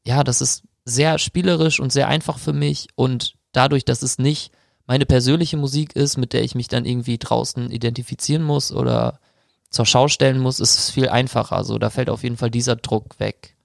[0.04, 4.52] ja, das ist sehr spielerisch und sehr einfach für mich und dadurch, dass es nicht
[4.86, 9.20] meine persönliche Musik ist, mit der ich mich dann irgendwie draußen identifizieren muss oder
[9.70, 11.56] zur Schau stellen muss, ist es viel einfacher.
[11.56, 13.56] Also da fällt auf jeden Fall dieser Druck weg.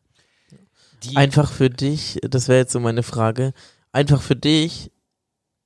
[1.03, 3.53] Die einfach für dich, das wäre jetzt so meine Frage,
[3.91, 4.91] einfach für dich,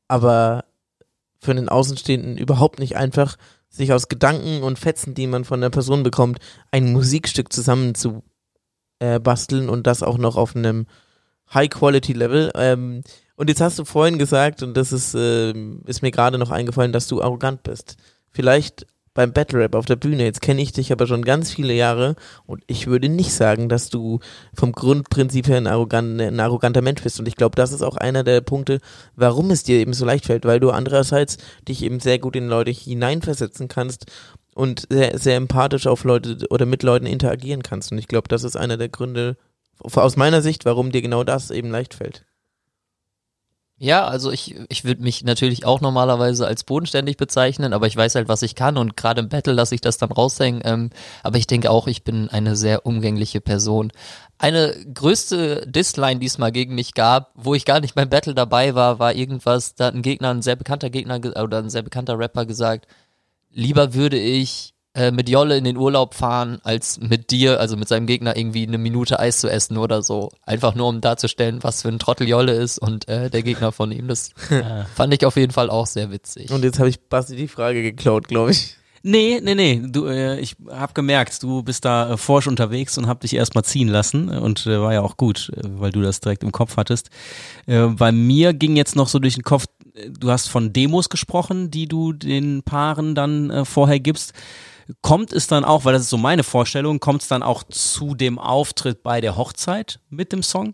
[0.08, 0.66] aber
[1.40, 3.38] für einen Außenstehenden überhaupt nicht einfach,
[3.72, 6.40] sich aus Gedanken und Fetzen, die man von der Person bekommt,
[6.72, 8.22] ein Musikstück zusammen zu
[9.00, 10.86] äh, basteln und das auch noch auf einem
[11.54, 12.52] High-Quality-Level.
[12.56, 13.02] Ähm,
[13.36, 15.54] und jetzt hast du vorhin gesagt, und das ist, äh,
[15.86, 17.96] ist mir gerade noch eingefallen, dass du arrogant bist.
[18.30, 20.24] Vielleicht beim Battle Rap auf der Bühne.
[20.24, 23.90] Jetzt kenne ich dich aber schon ganz viele Jahre und ich würde nicht sagen, dass
[23.90, 24.20] du
[24.54, 27.20] vom Grundprinzip her ein, arrogant, ein arroganter Mensch bist.
[27.20, 28.80] Und ich glaube, das ist auch einer der Punkte,
[29.16, 32.48] warum es dir eben so leicht fällt, weil du andererseits dich eben sehr gut in
[32.48, 34.06] Leute hineinversetzen kannst
[34.56, 37.92] und sehr, sehr empathisch auf Leute oder mit Leuten interagieren kannst.
[37.92, 39.38] Und ich glaube, das ist einer der Gründe
[39.80, 42.26] aus meiner Sicht, warum dir genau das eben leicht fällt.
[43.84, 48.14] Ja, also ich, ich würde mich natürlich auch normalerweise als bodenständig bezeichnen, aber ich weiß
[48.14, 50.62] halt, was ich kann und gerade im Battle lasse ich das dann raushängen.
[50.64, 50.92] Ähm,
[51.24, 53.92] aber ich denke auch, ich bin eine sehr umgängliche Person.
[54.38, 58.36] Eine größte Disline, die es mal gegen mich gab, wo ich gar nicht beim Battle
[58.36, 61.82] dabei war, war irgendwas, da hat ein Gegner, ein sehr bekannter Gegner oder ein sehr
[61.82, 62.86] bekannter Rapper gesagt,
[63.50, 67.88] lieber würde ich äh, mit Jolle in den Urlaub fahren, als mit dir, also mit
[67.88, 70.30] seinem Gegner, irgendwie eine Minute Eis zu essen oder so.
[70.46, 73.92] Einfach nur, um darzustellen, was für ein Trottel Jolle ist und äh, der Gegner von
[73.92, 74.08] ihm.
[74.08, 74.32] Das
[74.96, 76.52] fand ich auf jeden Fall auch sehr witzig.
[76.52, 78.76] Und jetzt habe ich Basti die Frage geklaut, glaube ich.
[79.04, 79.82] Nee, nee, nee.
[79.84, 83.64] Du, äh, ich habe gemerkt, du bist da äh, forsch unterwegs und hab dich erstmal
[83.64, 86.78] ziehen lassen und äh, war ja auch gut, äh, weil du das direkt im Kopf
[86.78, 87.10] hattest.
[87.66, 91.10] Äh, bei mir ging jetzt noch so durch den Kopf, äh, du hast von Demos
[91.10, 94.34] gesprochen, die du den Paaren dann äh, vorher gibst.
[95.02, 98.16] Kommt es dann auch, weil das ist so meine Vorstellung, kommt es dann auch zu
[98.16, 100.74] dem Auftritt bei der Hochzeit mit dem Song?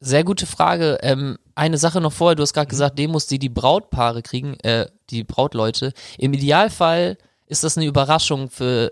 [0.00, 0.98] Sehr gute Frage.
[1.02, 4.86] Ähm, eine Sache noch vorher, du hast gerade gesagt, Demos, die die Brautpaare kriegen, äh,
[5.10, 5.92] die Brautleute.
[6.18, 7.16] Im Idealfall
[7.46, 8.90] ist das eine Überraschung für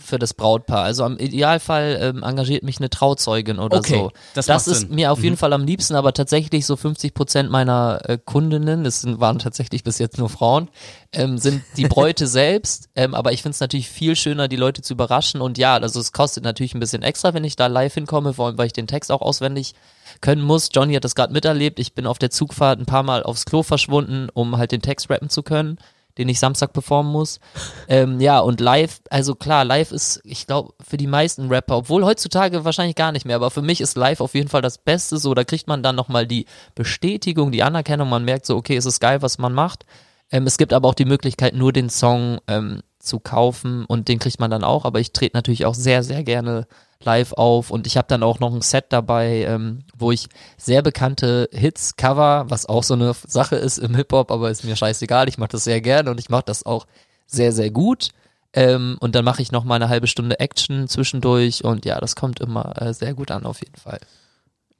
[0.00, 0.82] für das Brautpaar.
[0.82, 4.10] Also im Idealfall ähm, engagiert mich eine Trauzeugin oder Okay, so.
[4.34, 4.94] das Das, ist Sinn.
[4.94, 5.38] mir auf jeden Mhm.
[5.38, 9.84] Fall am liebsten, aber tatsächlich so 50 Prozent meiner äh, Kundinnen, das sind, waren tatsächlich
[9.84, 10.68] bis jetzt nur Frauen,
[11.12, 12.88] ähm, sind die Bräute selbst.
[12.96, 15.40] Ähm, aber ich finde es natürlich viel schöner, die Leute zu überraschen.
[15.40, 18.46] Und ja, also es kostet natürlich ein bisschen extra, wenn ich da live hinkomme, vor
[18.46, 19.74] allem weil ich den Text auch auswendig
[20.20, 20.70] können muss.
[20.72, 21.78] Johnny hat das gerade miterlebt.
[21.78, 25.08] Ich bin auf der Zugfahrt ein paar Mal aufs Klo verschwunden, um halt den Text
[25.10, 25.78] rappen zu können,
[26.20, 27.40] den ich Samstag performen muss.
[27.88, 32.04] ähm, ja, und live, also klar, live ist, ich glaube, für die meisten Rapper, obwohl
[32.04, 35.16] heutzutage wahrscheinlich gar nicht mehr, aber für mich ist live auf jeden Fall das Beste.
[35.16, 38.08] So, da kriegt man dann nochmal die Bestätigung, die Anerkennung.
[38.10, 39.86] Man merkt so, okay, es ist geil, was man macht.
[40.30, 44.18] Ähm, es gibt aber auch die Möglichkeit, nur den Song ähm, zu kaufen und den
[44.18, 44.84] kriegt man dann auch.
[44.84, 46.66] Aber ich trete natürlich auch sehr, sehr gerne
[47.02, 50.82] live auf und ich habe dann auch noch ein Set dabei, ähm, wo ich sehr
[50.82, 55.28] bekannte Hits cover, was auch so eine Sache ist im Hip-Hop, aber ist mir scheißegal.
[55.28, 56.86] Ich mache das sehr gerne und ich mache das auch
[57.26, 58.10] sehr, sehr gut.
[58.52, 62.16] Ähm, und dann mache ich noch mal eine halbe Stunde Action zwischendurch und ja, das
[62.16, 64.00] kommt immer äh, sehr gut an auf jeden Fall.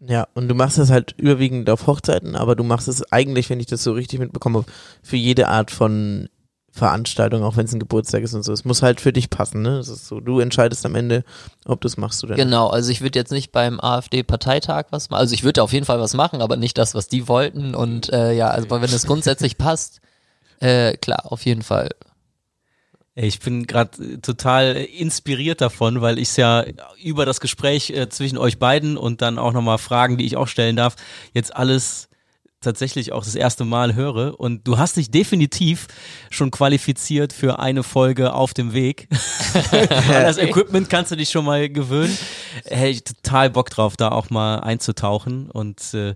[0.00, 3.60] Ja, und du machst das halt überwiegend auf Hochzeiten, aber du machst es eigentlich, wenn
[3.60, 4.64] ich das so richtig mitbekomme,
[5.02, 6.28] für jede Art von
[6.80, 8.52] Veranstaltung, auch wenn es ein Geburtstag ist und so.
[8.52, 9.76] Es muss halt für dich passen, ne?
[9.76, 11.24] Das ist so, du entscheidest am Ende,
[11.66, 12.42] ob du es machst oder nicht.
[12.42, 15.20] Genau, also ich würde jetzt nicht beim AfD-Parteitag was machen.
[15.20, 17.74] Also ich würde auf jeden Fall was machen, aber nicht das, was die wollten.
[17.74, 20.00] Und äh, ja, also wenn es grundsätzlich passt,
[20.60, 21.90] äh, klar, auf jeden Fall.
[23.14, 26.64] Ich bin gerade total äh, inspiriert davon, weil ich es ja
[27.02, 30.48] über das Gespräch äh, zwischen euch beiden und dann auch nochmal Fragen, die ich auch
[30.48, 30.96] stellen darf,
[31.34, 32.09] jetzt alles
[32.60, 35.86] tatsächlich auch das erste Mal höre und du hast dich definitiv
[36.30, 39.08] schon qualifiziert für eine Folge auf dem Weg.
[39.72, 42.16] An das Equipment kannst du dich schon mal gewöhnen.
[42.66, 46.14] Hey, ich total Bock drauf, da auch mal einzutauchen und äh,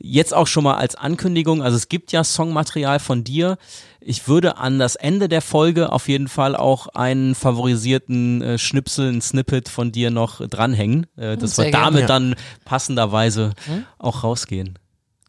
[0.00, 3.58] jetzt auch schon mal als Ankündigung, also es gibt ja Songmaterial von dir.
[4.00, 9.10] Ich würde an das Ende der Folge auf jeden Fall auch einen favorisierten äh, Schnipsel,
[9.12, 12.06] ein Snippet von dir noch dranhängen, äh, dass Sehr wir damit Ja.
[12.06, 13.84] dann passenderweise Hm?
[13.98, 14.78] auch rausgehen.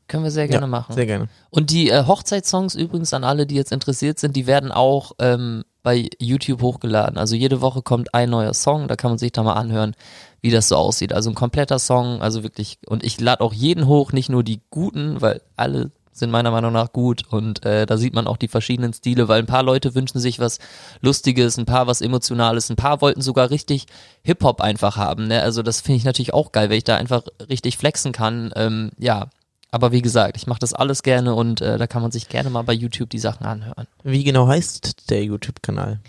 [0.08, 0.94] Können wir sehr gerne ja, machen.
[0.94, 1.28] Sehr gerne.
[1.50, 5.63] Und die äh, Hochzeitssongs übrigens an alle, die jetzt interessiert sind, die werden auch ähm,
[5.82, 7.18] bei YouTube hochgeladen.
[7.18, 9.96] Also jede Woche kommt ein neuer Song, da kann man sich da mal anhören,
[10.41, 11.12] wie das so aussieht.
[11.12, 12.78] Also ein kompletter Song, also wirklich.
[12.86, 16.72] Und ich lade auch jeden hoch, nicht nur die guten, weil alle sind meiner Meinung
[16.72, 19.96] nach gut und äh, da sieht man auch die verschiedenen Stile, weil ein paar Leute
[19.96, 20.60] wünschen sich was
[21.02, 23.86] Lustiges, ein paar was Emotionales, ein paar wollten sogar richtig
[24.24, 25.28] Hip-Hop einfach haben.
[25.28, 25.41] Ne?
[25.41, 28.54] Also das finde ich natürlich auch geil, wenn ich da einfach richtig flexen kann.
[28.56, 29.28] Ähm, ja,
[29.71, 32.49] aber wie gesagt, ich mache das alles gerne und äh, da kann man sich gerne
[32.49, 33.88] mal bei YouTube die Sachen anhören.
[34.04, 35.99] Wie genau heißt der YouTube-Kanal?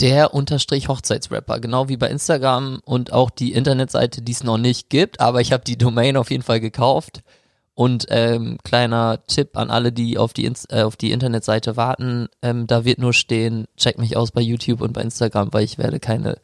[0.00, 4.88] Der unterstrich Hochzeitsrapper, genau wie bei Instagram und auch die Internetseite, die es noch nicht
[4.88, 7.22] gibt, aber ich habe die Domain auf jeden Fall gekauft.
[7.74, 12.28] Und ähm, kleiner Tipp an alle, die auf die, Ins äh, auf die Internetseite warten,
[12.42, 15.78] ähm, da wird nur stehen, check mich aus bei YouTube und bei Instagram, weil ich
[15.78, 16.36] werde keine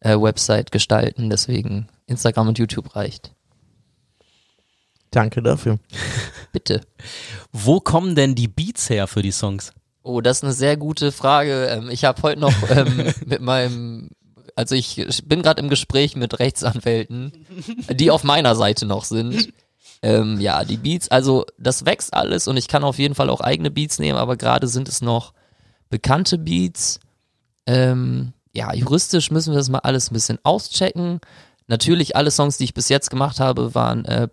[0.00, 3.32] äh, Website gestalten, deswegen Instagram und YouTube reicht.
[5.10, 5.78] Danke dafür.
[6.52, 6.82] Bitte.
[7.52, 9.72] Wo kommen denn die Beats her für die Songs?
[10.02, 11.66] Oh, das ist eine sehr gute Frage.
[11.66, 14.10] Ähm, ich habe heute noch ähm, mit meinem,
[14.54, 17.32] also ich bin gerade im Gespräch mit Rechtsanwälten,
[17.90, 19.52] die auf meiner Seite noch sind.
[20.00, 23.40] Ähm, ja, die Beats, also das wächst alles und ich kann auf jeden Fall auch
[23.40, 25.32] eigene Beats nehmen, aber gerade sind es noch
[25.90, 27.00] bekannte Beats.
[27.66, 31.20] Ähm, ja, juristisch müssen wir das mal alles ein bisschen auschecken.
[31.66, 34.28] Natürlich, alle Songs, die ich bis jetzt gemacht habe, waren äh,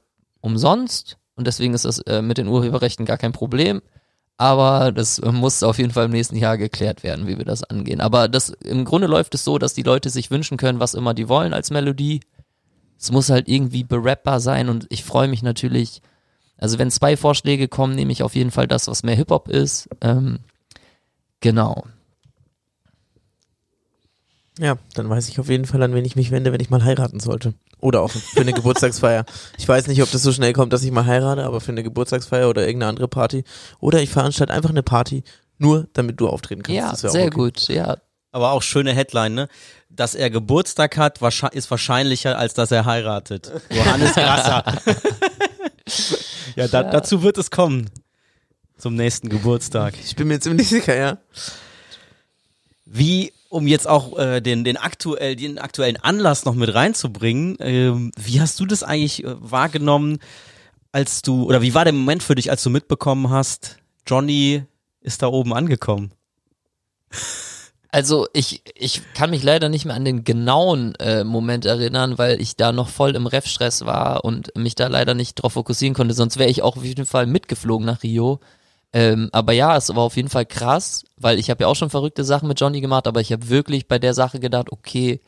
[0.46, 3.82] umsonst und deswegen ist das äh, mit den Urheberrechten gar kein Problem.
[4.38, 7.64] Aber das äh, muss auf jeden Fall im nächsten Jahr geklärt werden, wie wir das
[7.64, 8.02] angehen.
[8.02, 11.14] Aber das im Grunde läuft es so, dass die Leute sich wünschen können, was immer
[11.14, 12.22] die wollen als Melodie.
[12.98, 16.02] Es muss halt irgendwie berappbar sein und ich freue mich natürlich.
[16.58, 19.50] Also wenn zwei Vorschläge kommen, nehme ich auf jeden Fall das, was mehr Hip Hop
[19.50, 19.90] ist.
[20.02, 20.40] Ähm,
[21.42, 21.86] genau.
[24.60, 26.84] Ja, dann weiß ich auf jeden Fall, an wen ich mich wende, wenn ich mal
[26.84, 27.54] heiraten sollte.
[27.82, 29.26] Oder auch für eine Geburtstagsfeier.
[29.58, 31.84] Ich weiß nicht, ob das so schnell kommt, dass ich mal heirate, aber für eine
[31.84, 33.44] Geburtstagsfeier oder irgendeine andere Party.
[33.80, 35.24] Oder ich veranstalte einfach eine Party,
[35.58, 36.78] nur damit du auftreten kannst.
[36.78, 37.30] Ja, auch sehr okay.
[37.36, 37.68] gut.
[37.68, 37.98] Ja,
[38.32, 39.48] Aber auch schöne Headline, ne?
[39.90, 41.22] Dass er Geburtstag hat,
[41.54, 43.52] ist wahrscheinlicher, als dass er heiratet.
[43.70, 44.64] Johannes Grasser.
[46.56, 47.90] ja, da, dazu wird es kommen.
[48.78, 49.94] Zum nächsten Geburtstag.
[50.04, 51.18] Ich bin mir ziemlich sicher, ja.
[52.86, 58.12] Wie, um jetzt auch äh, den, den, aktuell, den aktuellen Anlass noch mit reinzubringen, ähm,
[58.18, 60.20] wie hast du das eigentlich äh, wahrgenommen,
[60.92, 64.64] als du, oder wie war der Moment für dich, als du mitbekommen hast, Johnny
[65.00, 66.12] ist da oben angekommen?
[67.92, 72.42] Also ich, ich kann mich leider nicht mehr an den genauen äh, Moment erinnern, weil
[72.42, 76.14] ich da noch voll im Ref-Stress war und mich da leider nicht drauf fokussieren konnte.
[76.14, 78.42] Sonst wäre ich auch auf jeden Fall mitgeflogen nach Rio.
[78.96, 81.90] Ähm, aber ja, es war auf jeden Fall krass, weil ich habe ja auch schon
[81.90, 85.20] verrückte Sachen mit Johnny gemacht, aber ich habe wirklich bei der Sache gedacht, okay,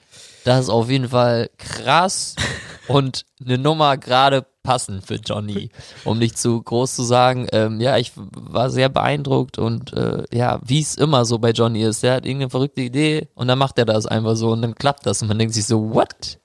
[0.45, 2.37] das ist auf jeden Fall krass
[2.87, 5.69] und eine Nummer gerade passend für Johnny,
[6.05, 7.47] um nicht zu groß zu sagen.
[7.51, 11.83] Ähm, ja, ich war sehr beeindruckt und äh, ja, wie es immer so bei Johnny
[11.83, 14.75] ist, der hat irgendeine verrückte Idee und dann macht er das einfach so und dann
[14.75, 16.39] klappt das und man denkt sich so, what?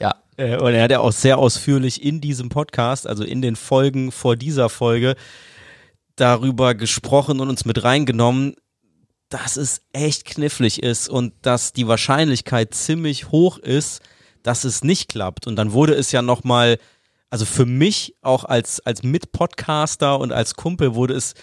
[0.00, 3.56] Ja, Äh, und er hat ja auch sehr ausführlich in diesem Podcast, also in den
[3.56, 5.16] Folgen vor dieser Folge,
[6.16, 8.54] darüber gesprochen und uns mit reingenommen,
[9.28, 14.00] dass es echt knifflig ist und dass die Wahrscheinlichkeit ziemlich hoch ist,
[14.42, 15.46] dass es nicht klappt.
[15.46, 16.78] Und dann wurde es ja nochmal,
[17.30, 21.34] also für mich auch als, als Mitpodcaster und als Kumpel wurde es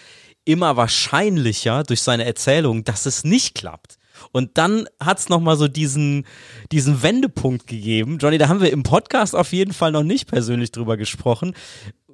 [0.46, 3.98] immer wahrscheinlicher durch seine Erzählung, dass es nicht klappt.
[4.32, 6.26] Und dann hat's noch mal so diesen,
[6.72, 8.20] diesen Wendepunkt gegeben.
[8.20, 11.56] Johnny, da haben wir im Podcast auf jeden Fall noch nicht persönlich drüber gesprochen.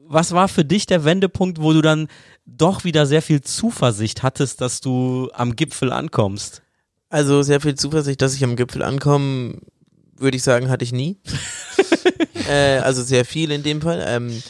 [0.10, 2.08] Was war für dich der Wendepunkt, wo du dann
[2.46, 6.62] doch wieder sehr viel Zuversicht hattest, dass du am Gipfel ankommst?
[7.10, 9.60] Also sehr viel Zuversicht, dass ich am Gipfel ankomme,
[10.18, 11.18] würde ich sagen, hatte ich nie.
[12.50, 14.04] äh, also sehr viel in dem Fall.
[14.08, 14.42] Ähm,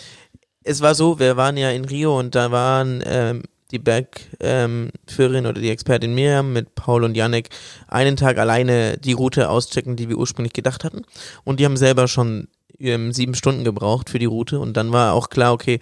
[0.63, 5.49] es war so, wir waren ja in Rio und da waren ähm, die Bergführerin ähm,
[5.49, 7.49] oder die Expertin Miriam mit Paul und Yannick
[7.87, 11.03] einen Tag alleine die Route auschecken, die wir ursprünglich gedacht hatten.
[11.43, 12.47] Und die haben selber schon
[12.79, 15.79] ähm, sieben Stunden gebraucht für die Route und dann war auch klar, okay,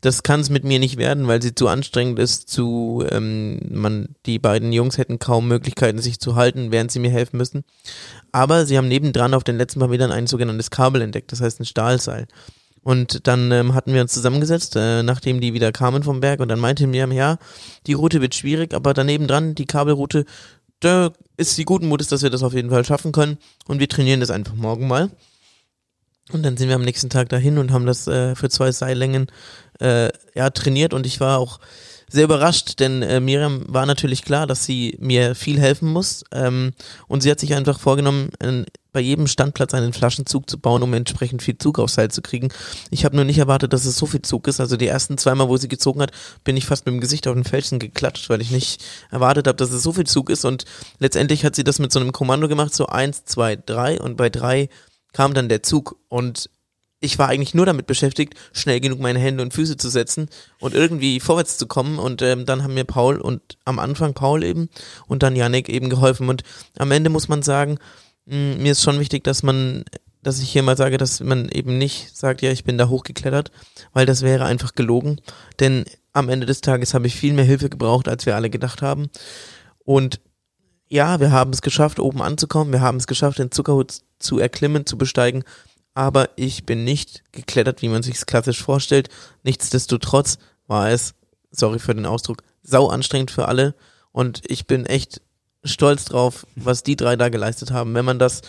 [0.00, 4.14] das kann es mit mir nicht werden, weil sie zu anstrengend ist, zu ähm, man
[4.24, 7.64] die beiden Jungs hätten kaum Möglichkeiten, sich zu halten, während sie mir helfen müssen.
[8.32, 11.60] Aber sie haben nebendran auf den letzten paar Metern ein sogenanntes Kabel entdeckt, das heißt
[11.60, 12.26] ein Stahlseil.
[12.82, 16.48] Und dann ähm, hatten wir uns zusammengesetzt, äh, nachdem die wieder kamen vom Berg und
[16.48, 17.36] dann meinte Miriam, ja,
[17.86, 20.24] die Route wird schwierig, aber daneben dran, die Kabelroute,
[20.80, 23.88] da ist die guten Mutes, dass wir das auf jeden Fall schaffen können und wir
[23.88, 25.10] trainieren das einfach morgen mal.
[26.32, 29.26] Und dann sind wir am nächsten Tag dahin und haben das äh, für zwei Seillängen
[29.80, 31.58] äh, ja, trainiert und ich war auch
[32.12, 36.24] sehr überrascht, denn äh, Miriam war natürlich klar, dass sie mir viel helfen muss.
[36.32, 36.72] Ähm,
[37.06, 40.92] und sie hat sich einfach vorgenommen, äh, bei jedem Standplatz einen Flaschenzug zu bauen, um
[40.92, 42.48] entsprechend viel Zug aufs Seil zu kriegen.
[42.90, 44.58] Ich habe nur nicht erwartet, dass es so viel Zug ist.
[44.58, 46.10] Also die ersten zweimal, wo sie gezogen hat,
[46.42, 49.56] bin ich fast mit dem Gesicht auf den Felsen geklatscht, weil ich nicht erwartet habe,
[49.56, 50.44] dass es so viel Zug ist.
[50.44, 50.64] Und
[50.98, 54.00] letztendlich hat sie das mit so einem Kommando gemacht, so eins, zwei, drei.
[54.00, 54.68] Und bei drei
[55.12, 55.96] kam dann der Zug.
[56.08, 56.50] Und
[57.00, 60.74] ich war eigentlich nur damit beschäftigt, schnell genug meine Hände und Füße zu setzen und
[60.74, 61.98] irgendwie vorwärts zu kommen.
[61.98, 64.68] Und ähm, dann haben mir Paul und am Anfang Paul eben
[65.06, 66.28] und dann Yannick eben geholfen.
[66.28, 66.42] Und
[66.78, 67.78] am Ende muss man sagen,
[68.26, 69.84] mh, mir ist schon wichtig, dass man,
[70.22, 73.50] dass ich hier mal sage, dass man eben nicht sagt, ja, ich bin da hochgeklettert,
[73.92, 75.20] weil das wäre einfach gelogen.
[75.58, 78.82] Denn am Ende des Tages habe ich viel mehr Hilfe gebraucht, als wir alle gedacht
[78.82, 79.08] haben.
[79.84, 80.20] Und
[80.90, 82.72] ja, wir haben es geschafft, oben anzukommen.
[82.72, 85.44] Wir haben es geschafft, den Zuckerhut zu erklimmen, zu besteigen
[85.94, 89.08] aber ich bin nicht geklettert, wie man sich klassisch vorstellt.
[89.42, 91.14] Nichtsdestotrotz war es,
[91.50, 93.74] sorry für den Ausdruck, sau anstrengend für alle
[94.12, 95.20] und ich bin echt
[95.64, 97.94] stolz drauf, was die drei da geleistet haben.
[97.94, 98.42] Wenn man das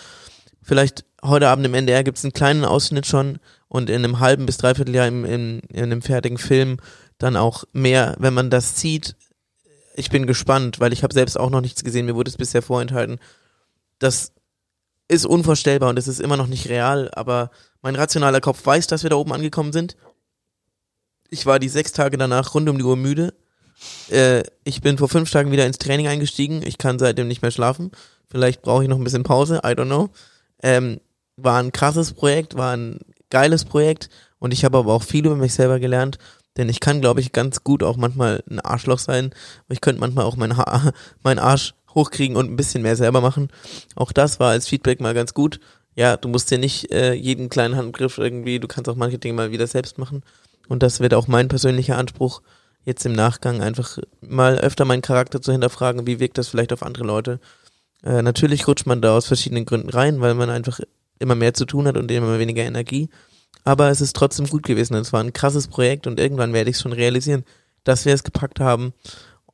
[0.61, 4.45] vielleicht heute Abend im NDR gibt es einen kleinen Ausschnitt schon und in einem halben
[4.45, 6.77] bis dreiviertel Jahr im, in, in einem fertigen Film
[7.17, 9.15] dann auch mehr, wenn man das sieht.
[9.95, 12.61] Ich bin gespannt, weil ich habe selbst auch noch nichts gesehen, mir wurde es bisher
[12.61, 13.19] vorenthalten.
[13.99, 14.33] Das
[15.07, 17.51] ist unvorstellbar und es ist immer noch nicht real, aber
[17.81, 19.97] mein rationaler Kopf weiß, dass wir da oben angekommen sind.
[21.29, 23.33] Ich war die sechs Tage danach rund um die Uhr müde.
[24.09, 26.61] Äh, ich bin vor fünf Tagen wieder ins Training eingestiegen.
[26.63, 27.91] Ich kann seitdem nicht mehr schlafen.
[28.29, 30.09] Vielleicht brauche ich noch ein bisschen Pause, I don't know.
[30.63, 31.01] Ähm,
[31.35, 32.99] war ein krasses Projekt, war ein
[33.29, 36.17] geiles Projekt und ich habe aber auch viel über mich selber gelernt,
[36.57, 39.31] denn ich kann, glaube ich, ganz gut auch manchmal ein Arschloch sein.
[39.69, 40.91] Ich könnte manchmal auch mein, ha
[41.23, 43.49] mein Arsch hochkriegen und ein bisschen mehr selber machen.
[43.95, 45.59] Auch das war als Feedback mal ganz gut.
[45.95, 49.35] Ja, du musst dir nicht äh, jeden kleinen Handgriff irgendwie, du kannst auch manche Dinge
[49.35, 50.23] mal wieder selbst machen.
[50.69, 52.41] Und das wird auch mein persönlicher Anspruch,
[52.85, 56.83] jetzt im Nachgang einfach mal öfter meinen Charakter zu hinterfragen, wie wirkt das vielleicht auf
[56.83, 57.39] andere Leute.
[58.03, 60.79] Äh, natürlich rutscht man da aus verschiedenen Gründen rein, weil man einfach
[61.19, 63.09] immer mehr zu tun hat und immer weniger Energie.
[63.63, 64.95] Aber es ist trotzdem gut gewesen.
[64.95, 67.43] Es war ein krasses Projekt und irgendwann werde ich es schon realisieren,
[67.83, 68.93] dass wir es gepackt haben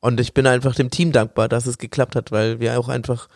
[0.00, 3.28] und ich bin einfach dem Team dankbar, dass es geklappt hat, weil wir auch einfach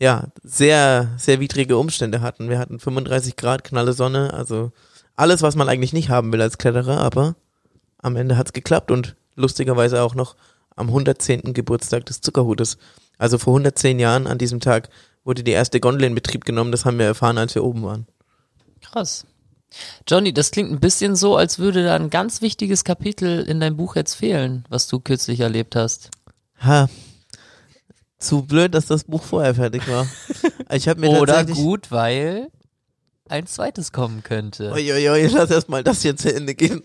[0.00, 2.48] ja sehr, sehr widrige Umstände hatten.
[2.48, 4.72] Wir hatten 35 Grad, knalle Sonne, also
[5.16, 7.36] alles, was man eigentlich nicht haben will als Kletterer, aber
[7.98, 10.36] am Ende hat's geklappt und lustigerweise auch noch
[10.74, 11.54] am 110.
[11.54, 12.78] Geburtstag des Zuckerhutes.
[13.16, 14.88] Also vor 110 Jahren an diesem Tag
[15.22, 16.72] wurde die erste Gondel in Betrieb genommen.
[16.72, 18.06] Das haben wir erfahren, als wir oben waren.
[18.82, 19.24] Krass.
[20.08, 23.76] Johnny, das klingt ein bisschen so, als würde da ein ganz wichtiges Kapitel in deinem
[23.76, 26.10] Buch jetzt fehlen, was du kürzlich erlebt hast.
[26.60, 26.88] Ha.
[28.18, 30.06] Zu blöd, dass das Buch vorher fertig war.
[30.72, 32.48] Ich hab mir Oder gut, weil
[33.28, 34.72] ein zweites kommen könnte.
[34.72, 36.82] Uiuiui, lass erst mal das hier zu Ende gehen.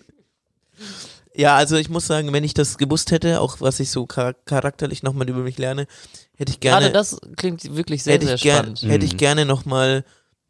[1.34, 5.04] Ja, also ich muss sagen, wenn ich das gewusst hätte, auch was ich so charakterlich
[5.04, 5.88] nochmal über mich lerne,
[6.36, 6.88] hätte ich gerne.
[6.88, 8.82] Gerade das klingt wirklich sehr, sehr spannend.
[8.82, 9.18] Gern, hätte ich mhm.
[9.18, 10.04] gerne nochmal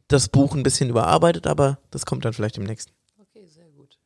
[0.09, 2.91] das Buch ein bisschen überarbeitet, aber das kommt dann vielleicht im nächsten.
[3.17, 3.97] Okay, sehr gut.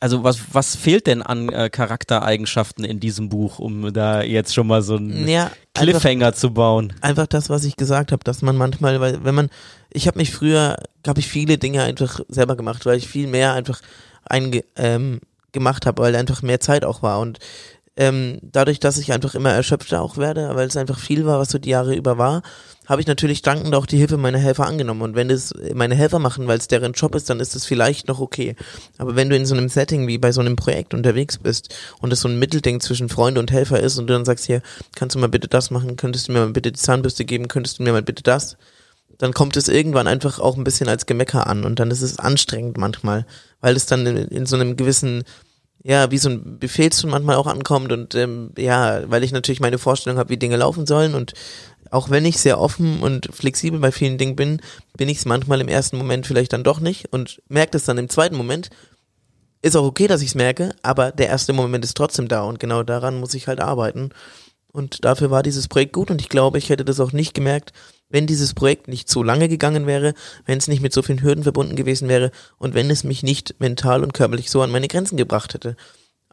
[0.00, 4.66] Also was, was fehlt denn an äh, Charaktereigenschaften in diesem Buch, um da jetzt schon
[4.66, 6.92] mal so einen ja, Cliffhanger einfach, zu bauen?
[7.00, 9.50] Einfach das, was ich gesagt habe, dass man manchmal, weil wenn man,
[9.90, 13.52] ich habe mich früher, habe ich viele Dinge einfach selber gemacht, weil ich viel mehr
[13.52, 13.80] einfach
[14.24, 15.20] einge, ähm,
[15.52, 17.38] gemacht habe, weil einfach mehr Zeit auch war und
[17.96, 21.50] ähm, dadurch, dass ich einfach immer erschöpfter auch werde, weil es einfach viel war, was
[21.50, 22.42] so die Jahre über war,
[22.86, 25.02] habe ich natürlich dankend auch die Hilfe meiner Helfer angenommen.
[25.02, 28.08] Und wenn das meine Helfer machen, weil es deren Job ist, dann ist das vielleicht
[28.08, 28.56] noch okay.
[28.98, 32.12] Aber wenn du in so einem Setting wie bei so einem Projekt unterwegs bist und
[32.12, 34.60] es so ein Mittelding zwischen Freund und Helfer ist und du dann sagst, hier,
[34.96, 37.78] kannst du mal bitte das machen, könntest du mir mal bitte die Zahnbürste geben, könntest
[37.78, 38.56] du mir mal bitte das,
[39.18, 42.18] dann kommt es irgendwann einfach auch ein bisschen als Gemecker an und dann ist es
[42.18, 43.26] anstrengend manchmal,
[43.60, 45.24] weil es dann in, in so einem gewissen
[45.84, 49.78] ja, wie so ein Befehlston manchmal auch ankommt und ähm, ja, weil ich natürlich meine
[49.78, 51.34] Vorstellung habe, wie Dinge laufen sollen und
[51.90, 54.60] auch wenn ich sehr offen und flexibel bei vielen Dingen bin,
[54.96, 57.98] bin ich es manchmal im ersten Moment vielleicht dann doch nicht und merke es dann
[57.98, 58.70] im zweiten Moment.
[59.60, 62.58] Ist auch okay, dass ich es merke, aber der erste Moment ist trotzdem da und
[62.58, 64.10] genau daran muss ich halt arbeiten.
[64.72, 67.72] Und dafür war dieses Projekt gut und ich glaube, ich hätte das auch nicht gemerkt,
[68.14, 70.14] wenn dieses Projekt nicht so lange gegangen wäre,
[70.46, 73.56] wenn es nicht mit so vielen Hürden verbunden gewesen wäre und wenn es mich nicht
[73.58, 75.76] mental und körperlich so an meine Grenzen gebracht hätte.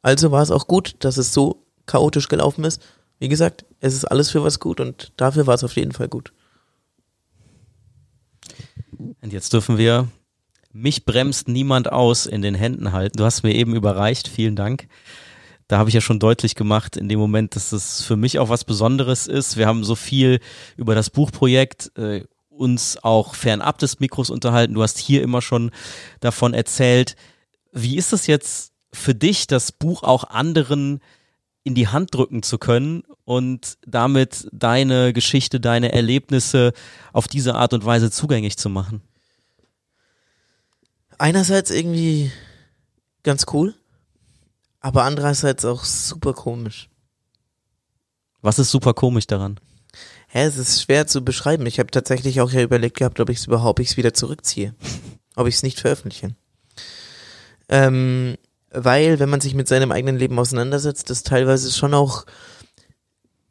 [0.02, 2.82] Also war es auch gut, dass es so chaotisch gelaufen ist
[3.22, 6.08] wie gesagt, es ist alles für was gut und dafür war es auf jeden Fall
[6.08, 6.34] gut.
[9.22, 10.08] Und jetzt dürfen wir
[10.74, 13.18] Mich bremst niemand aus in den Händen halten.
[13.18, 14.88] Du hast mir eben überreicht, vielen Dank.
[15.72, 18.50] Da habe ich ja schon deutlich gemacht in dem Moment, dass es für mich auch
[18.50, 19.56] was Besonderes ist.
[19.56, 20.42] Wir haben so viel
[20.76, 24.74] über das Buchprojekt äh, uns auch fernab des Mikros unterhalten.
[24.74, 25.72] Du hast hier immer schon
[26.20, 27.16] davon erzählt.
[27.72, 31.00] Wie ist es jetzt für dich, das Buch auch anderen
[31.64, 36.74] in die Hand drücken zu können und damit deine Geschichte, deine Erlebnisse
[37.14, 39.02] auf diese Art und Weise zugänglich zu machen?
[41.18, 42.30] Einerseits irgendwie
[43.24, 43.74] ganz cool,
[44.82, 46.90] aber andererseits auch super komisch.
[48.42, 49.60] Was ist super komisch daran?
[50.34, 51.66] Ja, es ist schwer zu beschreiben.
[51.66, 54.74] Ich habe tatsächlich auch ja überlegt gehabt, ob ich es überhaupt ich's wieder zurückziehe.
[55.36, 56.36] ob ich es nicht veröffentliche.
[57.70, 58.36] Ähm,
[58.72, 62.26] weil, wenn man sich mit seinem eigenen Leben auseinandersetzt, das teilweise schon auch,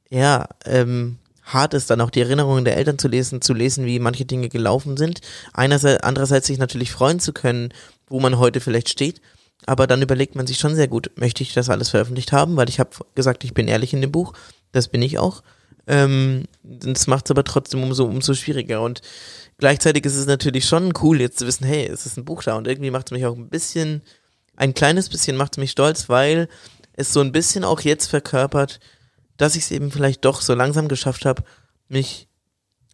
[0.09, 3.99] ja, ähm, hart ist, dann auch die Erinnerungen der Eltern zu lesen, zu lesen, wie
[3.99, 5.21] manche Dinge gelaufen sind.
[5.53, 7.73] Einerseits, andererseits sich natürlich freuen zu können,
[8.09, 9.21] wo man heute vielleicht steht.
[9.67, 12.69] Aber dann überlegt man sich schon sehr gut, möchte ich das alles veröffentlicht haben, weil
[12.69, 14.33] ich habe gesagt, ich bin ehrlich in dem Buch.
[14.73, 15.43] Das bin ich auch.
[15.87, 18.83] Ähm, das macht es aber trotzdem umso, umso schwieriger.
[18.83, 19.03] Und
[19.59, 22.57] gleichzeitig ist es natürlich schon cool, jetzt zu wissen, hey, es ist ein Buch da.
[22.57, 24.03] Und irgendwie macht es mich auch ein bisschen
[24.61, 26.47] ein kleines bisschen macht mich stolz, weil
[26.93, 28.79] es so ein bisschen auch jetzt verkörpert,
[29.39, 31.43] dass ich es eben vielleicht doch so langsam geschafft habe,
[31.89, 32.29] mich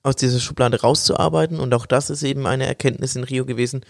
[0.05, 1.59] aus dieser Schublade rauszuarbeiten.
[1.59, 3.85] Und auch das ist eben eine Erkenntnis in Rio gewesen.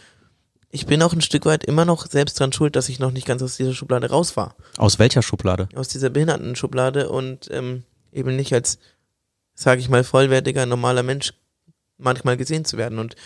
[0.77, 3.27] Ich bin auch ein Stück weit immer noch selbst dran schuld, dass ich noch nicht
[3.27, 4.55] ganz aus dieser Schublade raus war.
[4.77, 5.71] Aus welcher Schublade?
[5.75, 8.79] Aus dieser Behindertenschublade und ähm, eben nicht als,
[9.55, 11.33] sage ich mal, vollwertiger, normaler Mensch
[11.97, 12.99] manchmal gesehen zu werden.
[12.99, 13.17] Und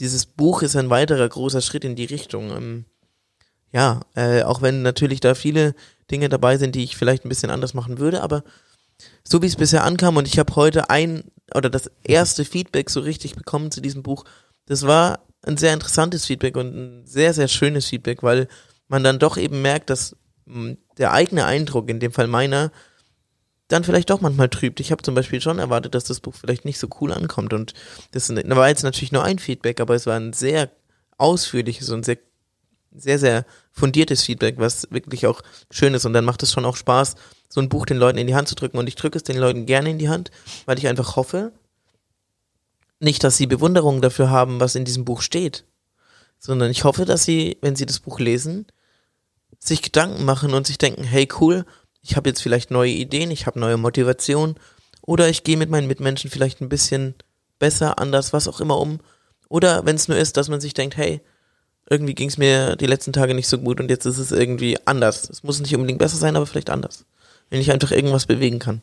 [0.00, 2.50] dieses Buch ist ein weiterer großer Schritt in die Richtung.
[2.50, 2.84] Ähm,
[3.70, 5.76] ja, äh, auch wenn natürlich da viele
[6.10, 8.42] Dinge dabei sind, die ich vielleicht ein bisschen anders machen würde, aber
[9.22, 11.22] so wie es bisher ankam und ich habe heute ein
[11.54, 14.24] oder das erste Feedback so richtig bekommen zu diesem Buch,
[14.66, 18.48] das war ein sehr interessantes Feedback und ein sehr, sehr schönes Feedback, weil
[18.88, 20.16] man dann doch eben merkt, dass
[20.46, 22.72] hm, der eigene Eindruck, in dem Fall meiner,
[23.68, 24.78] dann vielleicht doch manchmal trübt.
[24.80, 27.74] Ich habe zum Beispiel schon erwartet, dass das Buch vielleicht nicht so cool ankommt und
[28.12, 30.70] das war jetzt natürlich nur ein Feedback, aber es war ein sehr
[31.18, 32.18] ausführliches und sehr
[32.98, 36.04] sehr, sehr fundiertes Feedback, was wirklich auch schön ist.
[36.06, 37.16] Und dann macht es schon auch Spaß,
[37.48, 38.78] so ein Buch den Leuten in die Hand zu drücken.
[38.78, 40.30] Und ich drücke es den Leuten gerne in die Hand,
[40.64, 41.52] weil ich einfach hoffe,
[43.06, 45.64] nicht, dass sie Bewunderung dafür haben, was in diesem Buch steht,
[46.38, 48.66] sondern ich hoffe, dass sie, wenn sie das Buch lesen,
[49.58, 51.64] sich Gedanken machen und sich denken, hey cool,
[52.02, 54.56] ich habe jetzt vielleicht neue Ideen, ich habe neue Motivation
[55.00, 57.14] oder ich gehe mit meinen Mitmenschen vielleicht ein bisschen
[57.58, 59.00] besser, anders, was auch immer um.
[59.48, 61.20] Oder wenn es nur ist, dass man sich denkt, hey,
[61.88, 64.76] irgendwie ging es mir die letzten Tage nicht so gut und jetzt ist es irgendwie
[64.86, 65.30] anders.
[65.30, 67.06] Es muss nicht unbedingt besser sein, aber vielleicht anders.
[67.48, 68.82] Wenn ich einfach irgendwas bewegen kann.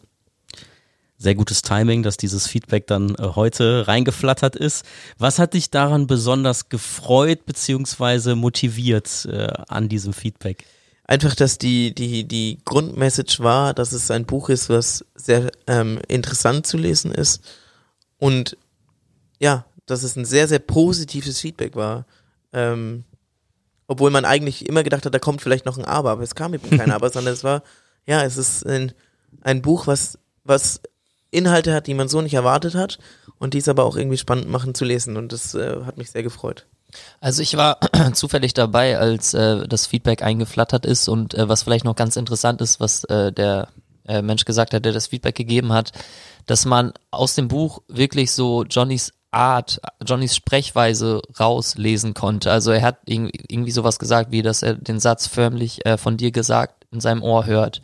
[1.23, 4.85] Sehr gutes Timing, dass dieses Feedback dann äh, heute reingeflattert ist.
[5.17, 8.35] Was hat dich daran besonders gefreut bzw.
[8.35, 10.65] motiviert äh, an diesem Feedback?
[11.05, 15.99] Einfach, dass die, die, die Grundmessage war, dass es ein Buch ist, was sehr ähm,
[16.07, 17.41] interessant zu lesen ist
[18.19, 18.57] und
[19.39, 22.05] ja, dass es ein sehr, sehr positives Feedback war
[22.53, 23.03] ähm,
[23.87, 26.53] obwohl man eigentlich immer gedacht hat, da kommt vielleicht noch ein Aber, aber es kam
[26.53, 27.63] eben kein Aber, sondern es war,
[28.05, 28.93] ja, es ist ein,
[29.41, 30.81] ein Buch, was, was
[31.33, 32.99] Inhalte hat, die man so nicht erwartet hat
[33.39, 36.11] und die es aber auch irgendwie spannend machen zu lesen und das äh, hat mich
[36.11, 36.65] sehr gefreut.
[37.19, 37.79] Also ich war
[38.13, 42.61] zufällig dabei, als äh, das Feedback eingeflattert ist und äh, was vielleicht noch ganz interessant
[42.61, 43.69] ist, was äh, der
[44.07, 45.91] äh, Mensch gesagt hat, der das Feedback gegeben hat,
[46.45, 52.51] dass man aus dem Buch wirklich so Johnnys Art, Johnnys Sprechweise rauslesen konnte.
[52.51, 56.31] Also er hat irgendwie sowas gesagt, wie dass er den Satz förmlich äh, von dir
[56.31, 57.81] gesagt in seinem Ohr hört.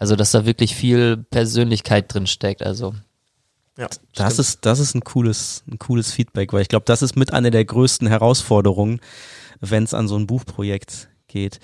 [0.00, 2.62] Also dass da wirklich viel Persönlichkeit drin steckt.
[2.62, 2.94] Also
[3.78, 7.16] ja, das ist das ist ein cooles ein cooles Feedback, weil ich glaube, das ist
[7.16, 9.00] mit einer der größten Herausforderungen,
[9.60, 11.60] wenn es an so ein Buchprojekt geht.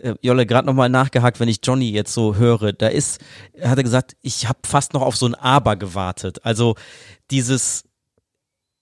[0.00, 3.20] Äh, Jolle, gerade nochmal nachgehakt, wenn ich Johnny jetzt so höre, da ist,
[3.62, 6.44] hat er gesagt, ich habe fast noch auf so ein Aber gewartet.
[6.44, 6.76] Also
[7.30, 7.84] dieses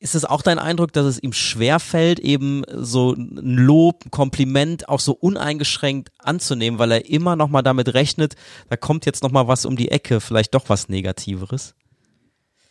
[0.03, 4.88] ist es auch dein Eindruck, dass es ihm schwerfällt, eben so ein Lob, ein Kompliment
[4.88, 8.34] auch so uneingeschränkt anzunehmen, weil er immer noch mal damit rechnet,
[8.68, 11.74] da kommt jetzt noch mal was um die Ecke, vielleicht doch was Negativeres?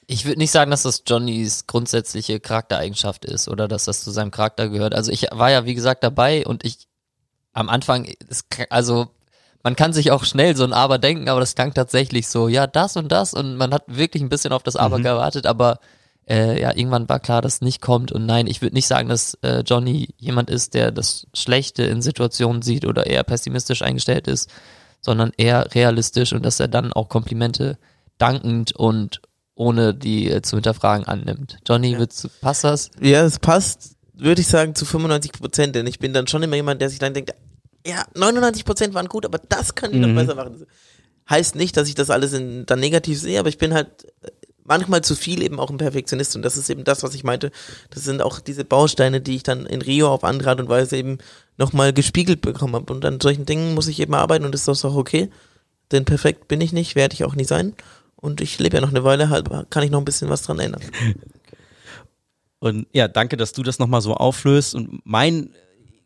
[0.07, 4.31] Ich würde nicht sagen, dass das Johnnys grundsätzliche Charaktereigenschaft ist oder dass das zu seinem
[4.31, 4.93] Charakter gehört.
[4.93, 6.89] Also ich war ja wie gesagt dabei und ich
[7.53, 9.07] am Anfang, ist, also
[9.63, 12.67] man kann sich auch schnell so ein Aber denken, aber das klang tatsächlich so, ja
[12.67, 15.03] das und das und man hat wirklich ein bisschen auf das Aber mhm.
[15.03, 15.79] gewartet, aber
[16.31, 18.11] äh, ja, irgendwann war klar, dass es nicht kommt.
[18.11, 22.01] Und nein, ich würde nicht sagen, dass äh, Johnny jemand ist, der das Schlechte in
[22.01, 24.49] Situationen sieht oder eher pessimistisch eingestellt ist,
[25.01, 27.77] sondern eher realistisch und dass er dann auch Komplimente
[28.17, 29.21] dankend und
[29.55, 31.57] ohne die äh, zu hinterfragen annimmt.
[31.67, 31.99] Johnny, ja.
[31.99, 32.91] willst du, passt das?
[33.01, 36.55] Ja, es passt würde ich sagen, zu 95 Prozent, denn ich bin dann schon immer
[36.55, 37.33] jemand, der sich dann denkt,
[37.85, 40.15] ja, 99 Prozent waren gut, aber das kann ich noch Mhm.
[40.15, 40.65] besser machen.
[41.27, 43.89] Heißt nicht, dass ich das alles in, dann negativ sehe, aber ich bin halt
[44.63, 47.51] manchmal zu viel eben auch ein Perfektionist und das ist eben das, was ich meinte.
[47.89, 50.97] Das sind auch diese Bausteine, die ich dann in Rio auf andere Art und Weise
[50.97, 51.17] eben
[51.57, 52.91] nochmal gespiegelt bekommen habe.
[52.93, 55.29] Und an solchen Dingen muss ich eben arbeiten und das ist auch okay.
[55.91, 57.73] Denn perfekt bin ich nicht, werde ich auch nie sein.
[58.15, 60.59] Und ich lebe ja noch eine Weile, halt kann ich noch ein bisschen was dran
[60.59, 60.81] ändern.
[62.59, 64.75] Und ja, danke, dass du das nochmal so auflöst.
[64.75, 65.49] Und mein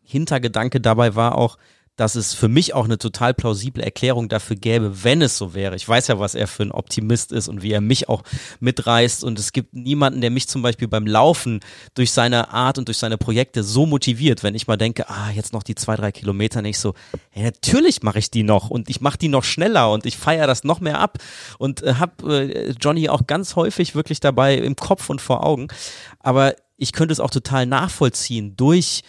[0.02, 1.58] Hintergedanke dabei war auch,
[1.96, 5.76] dass es für mich auch eine total plausible Erklärung dafür gäbe, wenn es so wäre.
[5.76, 8.22] Ich weiß ja, was er für ein Optimist ist und wie er mich auch
[8.60, 9.24] mitreißt.
[9.24, 11.60] Und es gibt niemanden, der mich zum Beispiel beim Laufen
[11.94, 15.54] durch seine Art und durch seine Projekte so motiviert, wenn ich mal denke, ah, jetzt
[15.54, 16.94] noch die zwei, drei Kilometer nicht so,
[17.30, 20.46] hey, natürlich mache ich die noch und ich mache die noch schneller und ich feiere
[20.46, 21.18] das noch mehr ab
[21.58, 25.68] und äh, habe äh, Johnny auch ganz häufig wirklich dabei im Kopf und vor Augen.
[26.20, 29.02] Aber ich könnte es auch total nachvollziehen durch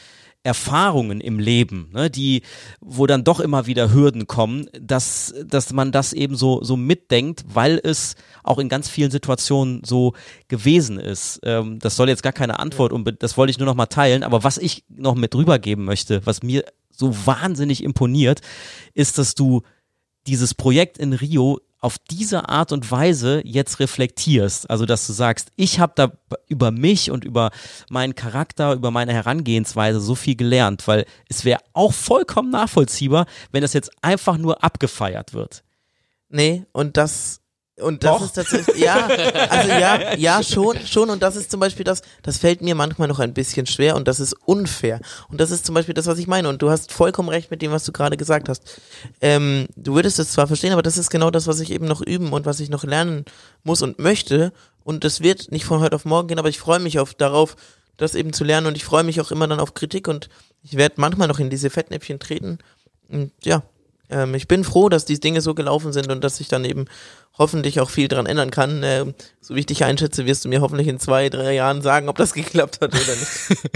[0.47, 2.41] Erfahrungen im Leben, ne, die,
[2.79, 7.43] wo dann doch immer wieder Hürden kommen, dass, dass man das eben so, so mitdenkt,
[7.53, 10.13] weil es auch in ganz vielen Situationen so
[10.47, 11.41] gewesen ist.
[11.43, 14.23] Ähm, das soll jetzt gar keine Antwort und das wollte ich nur noch mal teilen,
[14.23, 18.39] aber was ich noch mit rübergeben möchte, was mir so wahnsinnig imponiert,
[18.93, 19.63] ist, dass du
[20.27, 24.69] dieses Projekt in Rio auf diese Art und Weise jetzt reflektierst.
[24.69, 26.11] Also, dass du sagst, ich habe da
[26.47, 27.51] über mich und über
[27.89, 33.61] meinen Charakter, über meine Herangehensweise so viel gelernt, weil es wäre auch vollkommen nachvollziehbar, wenn
[33.61, 35.63] das jetzt einfach nur abgefeiert wird.
[36.29, 37.41] Nee, und das
[37.79, 38.25] und das Doch.
[38.25, 41.11] ist tatsächlich ja, also ja, ja schon, schon.
[41.11, 44.07] Und das ist zum Beispiel das, das fällt mir manchmal noch ein bisschen schwer und
[44.07, 44.99] das ist unfair.
[45.29, 46.49] Und das ist zum Beispiel das, was ich meine.
[46.49, 48.81] Und du hast vollkommen recht mit dem, was du gerade gesagt hast.
[49.21, 52.01] Ähm, du würdest es zwar verstehen, aber das ist genau das, was ich eben noch
[52.01, 53.25] üben und was ich noch lernen
[53.63, 54.53] muss und möchte.
[54.83, 57.55] Und das wird nicht von heute auf morgen gehen, aber ich freue mich auf darauf,
[57.97, 58.65] das eben zu lernen.
[58.65, 60.07] Und ich freue mich auch immer dann auf Kritik.
[60.07, 60.29] Und
[60.63, 62.57] ich werde manchmal noch in diese Fettnäpfchen treten.
[63.07, 63.61] Und ja,
[64.09, 66.85] ähm, ich bin froh, dass die Dinge so gelaufen sind und dass ich dann eben
[67.37, 68.81] hoffentlich auch viel dran ändern kann.
[68.83, 72.09] Ähm, so wie ich dich einschätze, wirst du mir hoffentlich in zwei, drei Jahren sagen,
[72.09, 73.71] ob das geklappt hat oder nicht.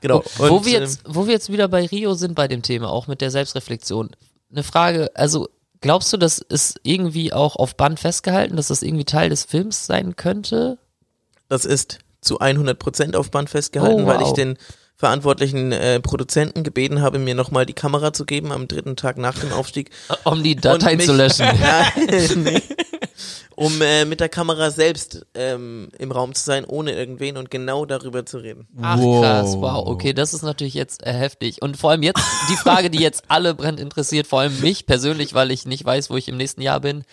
[0.00, 0.22] genau.
[0.36, 2.90] wo, Und, wir ähm, jetzt, wo wir jetzt wieder bei Rio sind bei dem Thema,
[2.90, 4.10] auch mit der Selbstreflexion.
[4.50, 5.48] Eine Frage, also
[5.80, 9.86] glaubst du, das ist irgendwie auch auf Band festgehalten, dass das irgendwie Teil des Films
[9.86, 10.78] sein könnte?
[11.48, 14.32] das ist zu 100 Prozent auf Band festgehalten, Oh, weil ich wow.
[14.32, 14.58] den
[14.96, 19.38] verantwortlichen äh, Produzenten gebeten habe, mir nochmal die Kamera zu geben am dritten Tag nach
[19.38, 19.90] dem Aufstieg.
[20.24, 21.46] Um die Dateien mich- zu löschen.
[21.60, 22.62] Nein, nee.
[23.56, 27.86] Um äh, mit der Kamera selbst ähm, im Raum zu sein, ohne irgendwen und genau
[27.86, 28.66] darüber zu reden.
[28.82, 31.62] Ach krass, wow, okay, das ist natürlich jetzt äh, heftig.
[31.62, 32.20] Und vor allem jetzt
[32.50, 36.10] die Frage, die jetzt alle brennend interessiert, vor allem mich persönlich, weil ich nicht weiß,
[36.10, 37.04] wo ich im nächsten Jahr bin.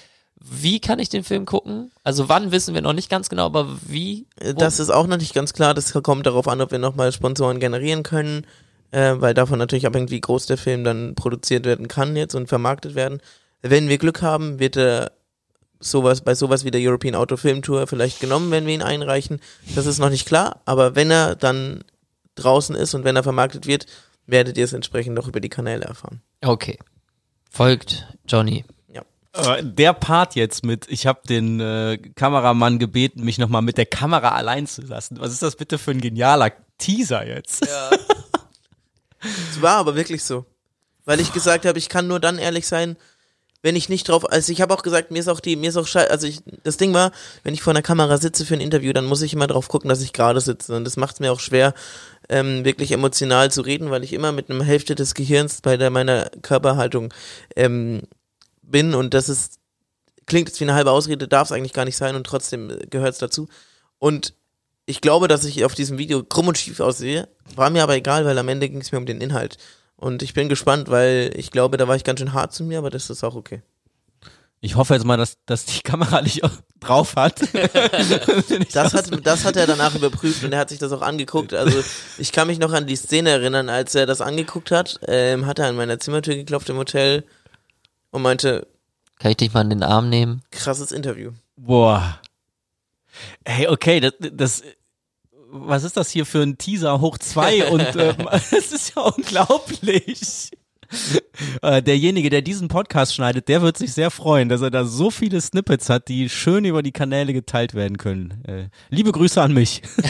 [0.44, 1.92] Wie kann ich den Film gucken?
[2.04, 4.26] Also wann wissen wir noch nicht ganz genau, aber wie?
[4.39, 5.74] Äh, Wo- Das ist auch noch nicht ganz klar.
[5.74, 8.46] Das kommt darauf an, ob wir nochmal Sponsoren generieren können,
[8.92, 12.48] äh, weil davon natürlich abhängt, wie groß der Film dann produziert werden kann jetzt und
[12.50, 13.22] vermarktet werden.
[13.62, 15.12] Wenn wir Glück haben, wird er
[15.80, 19.39] sowas bei sowas wie der European Auto Film Tour vielleicht genommen, wenn wir ihn einreichen.
[19.76, 21.84] Das ist noch nicht klar, aber wenn er dann
[22.36, 23.86] draußen ist und wenn er vermarktet wird,
[24.26, 26.22] werdet ihr es entsprechend noch über die Kanäle erfahren.
[26.42, 26.78] Okay.
[27.50, 28.64] Folgt Johnny.
[29.34, 33.86] Äh, Der Part jetzt mit, ich habe den äh, Kameramann gebeten, mich nochmal mit der
[33.86, 35.19] Kamera allein zu lassen.
[35.19, 37.67] Was ist das bitte für ein genialer Teaser jetzt?
[39.23, 40.45] Es war aber wirklich so.
[41.05, 42.97] Weil ich gesagt habe, ich kann nur dann ehrlich sein,
[43.63, 45.77] wenn ich nicht drauf, also ich habe auch gesagt, mir ist auch die, mir ist
[45.77, 47.11] auch scheiße, also ich, das Ding war,
[47.43, 49.89] wenn ich vor einer Kamera sitze für ein Interview, dann muss ich immer drauf gucken,
[49.89, 51.75] dass ich gerade sitze und das macht es mir auch schwer,
[52.29, 55.91] ähm, wirklich emotional zu reden, weil ich immer mit einer Hälfte des Gehirns bei der,
[55.91, 57.13] meiner Körperhaltung
[57.55, 58.01] ähm,
[58.72, 59.59] bin und das ist,
[60.26, 63.13] klingt jetzt wie eine halbe Ausrede, darf es eigentlich gar nicht sein und trotzdem gehört
[63.13, 63.47] es dazu
[63.99, 64.34] und
[64.86, 68.26] ich glaube, dass ich auf diesem Video krumm und schief aussehe, war mir aber egal,
[68.26, 69.57] weil am Ende ging es mir um den Inhalt.
[69.95, 72.80] Und ich bin gespannt, weil ich glaube, da war ich ganz schön hart zu mir,
[72.80, 73.61] aber das ist auch okay.
[74.59, 77.39] Ich hoffe jetzt mal, dass, dass die Kamera dich auch drauf hat.
[78.74, 81.53] Das hat, das hat er danach überprüft und er hat sich das auch angeguckt.
[81.53, 81.84] Also
[82.17, 85.59] ich kann mich noch an die Szene erinnern, als er das angeguckt hat, ähm, hat
[85.59, 87.24] er an meiner Zimmertür geklopft im Hotel
[88.12, 88.68] und meinte,
[89.20, 90.41] Kann ich dich mal in den Arm nehmen?
[90.51, 91.32] krasses Interview.
[91.57, 92.20] Boah.
[93.45, 94.64] Hey, okay, das, das
[95.53, 100.51] was ist das hier für ein Teaser hoch zwei und ähm, es ist ja unglaublich.
[101.62, 105.09] Äh, Derjenige, der diesen Podcast schneidet, der wird sich sehr freuen, dass er da so
[105.09, 108.43] viele Snippets hat, die schön über die Kanäle geteilt werden können.
[108.45, 109.82] Äh, liebe Grüße an mich.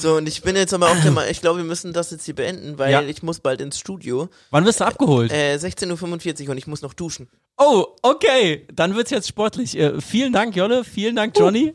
[0.00, 2.24] So, und ich bin jetzt aber auch der Meinung, ich glaube, wir müssen das jetzt
[2.24, 3.02] hier beenden, weil Ja.
[3.02, 4.28] ich muss bald ins Studio.
[4.50, 5.30] Wann wirst du abgeholt?
[5.32, 7.28] Äh, 16.45 Uhr und ich muss noch duschen.
[7.58, 9.76] Oh, okay, dann wird's jetzt sportlich.
[9.78, 11.74] Äh, vielen Dank, Jolle, vielen Dank, Johnny.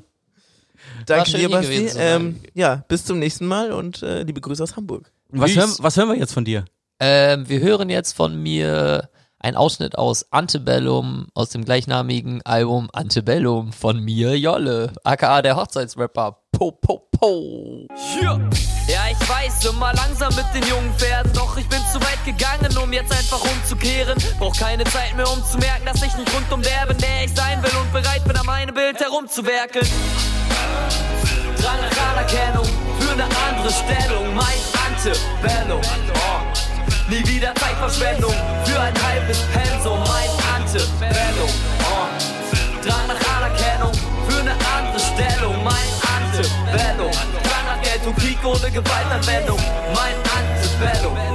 [1.05, 1.71] Danke schön, dir, hier Basti.
[1.73, 2.21] gewesen zu sein.
[2.21, 5.11] Ähm, ja, bis zum nächsten Mal und äh, liebe Grüße aus Hamburg.
[5.30, 6.65] Was hören, was hören wir jetzt von dir?
[6.99, 9.09] Ähm, wir hören jetzt von mir
[9.46, 16.39] einen Ausschnitt aus Antebellum, aus dem gleichnamigen Album Antebellum von mir, Jolle, aka der Hochzeitsrapper.
[16.52, 17.86] Po, po, po.
[18.88, 21.32] Ja, ich weiß, immer langsam mit den jungen Pferden.
[21.34, 24.18] Doch ich bin zu weit gegangen, um jetzt einfach umzukehren.
[24.39, 27.36] Brauch keine Zeit mehr, um zu merken, dass ich nicht rundum der bin, der ich
[27.36, 29.88] sein will und bereit bin, an meinem Bild herumzuwerkeln.
[31.62, 31.80] Drang
[32.14, 32.66] Anerkennung
[33.00, 35.82] für eine andere Stellung, mein Antebellum.
[36.16, 36.55] Oh.
[37.08, 38.34] Nie wieder Zeitverschwendung
[38.64, 41.49] für ein halbes Pensum, mein Antebellum.
[41.82, 42.08] Oh.
[42.84, 43.93] Drang nach Anerkennung
[44.28, 45.74] für eine andere Stellung, mein
[46.18, 47.12] Antebellum.
[47.12, 49.60] Drang nach Geld und Krieg ohne Gewaltanwendung,
[49.93, 51.35] mein Antebellum.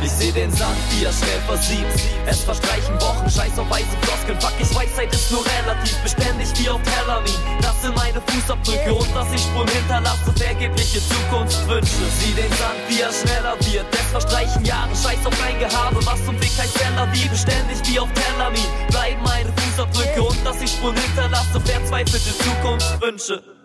[0.00, 1.86] Ich seh den Sand, wie er schnell versieht.
[2.26, 4.40] Es verstreichen Wochen, scheiß auf weiße Floskeln.
[4.40, 5.96] Fuck, ich weiß, Zeit ist nur relativ.
[6.02, 7.34] Beständig wie auf Telamin.
[7.60, 10.32] Das sind meine Fußabdrücke und dass ich Spuren hinterlasse.
[10.36, 12.06] Vergebliche Zukunftswünsche.
[12.20, 13.86] Sieh den Sand, wie er schneller wird.
[13.92, 15.98] Es verstreichen Jahre, scheiß auf dein Gehabe.
[16.06, 18.70] Was zum Fick heißt Teller wie beständig wie auf Telamin.
[18.90, 21.60] Bleiben meine Fußabdrücke und dass ich Spuren hinterlasse.
[21.60, 23.57] Verzweifelte Zukunftswünsche.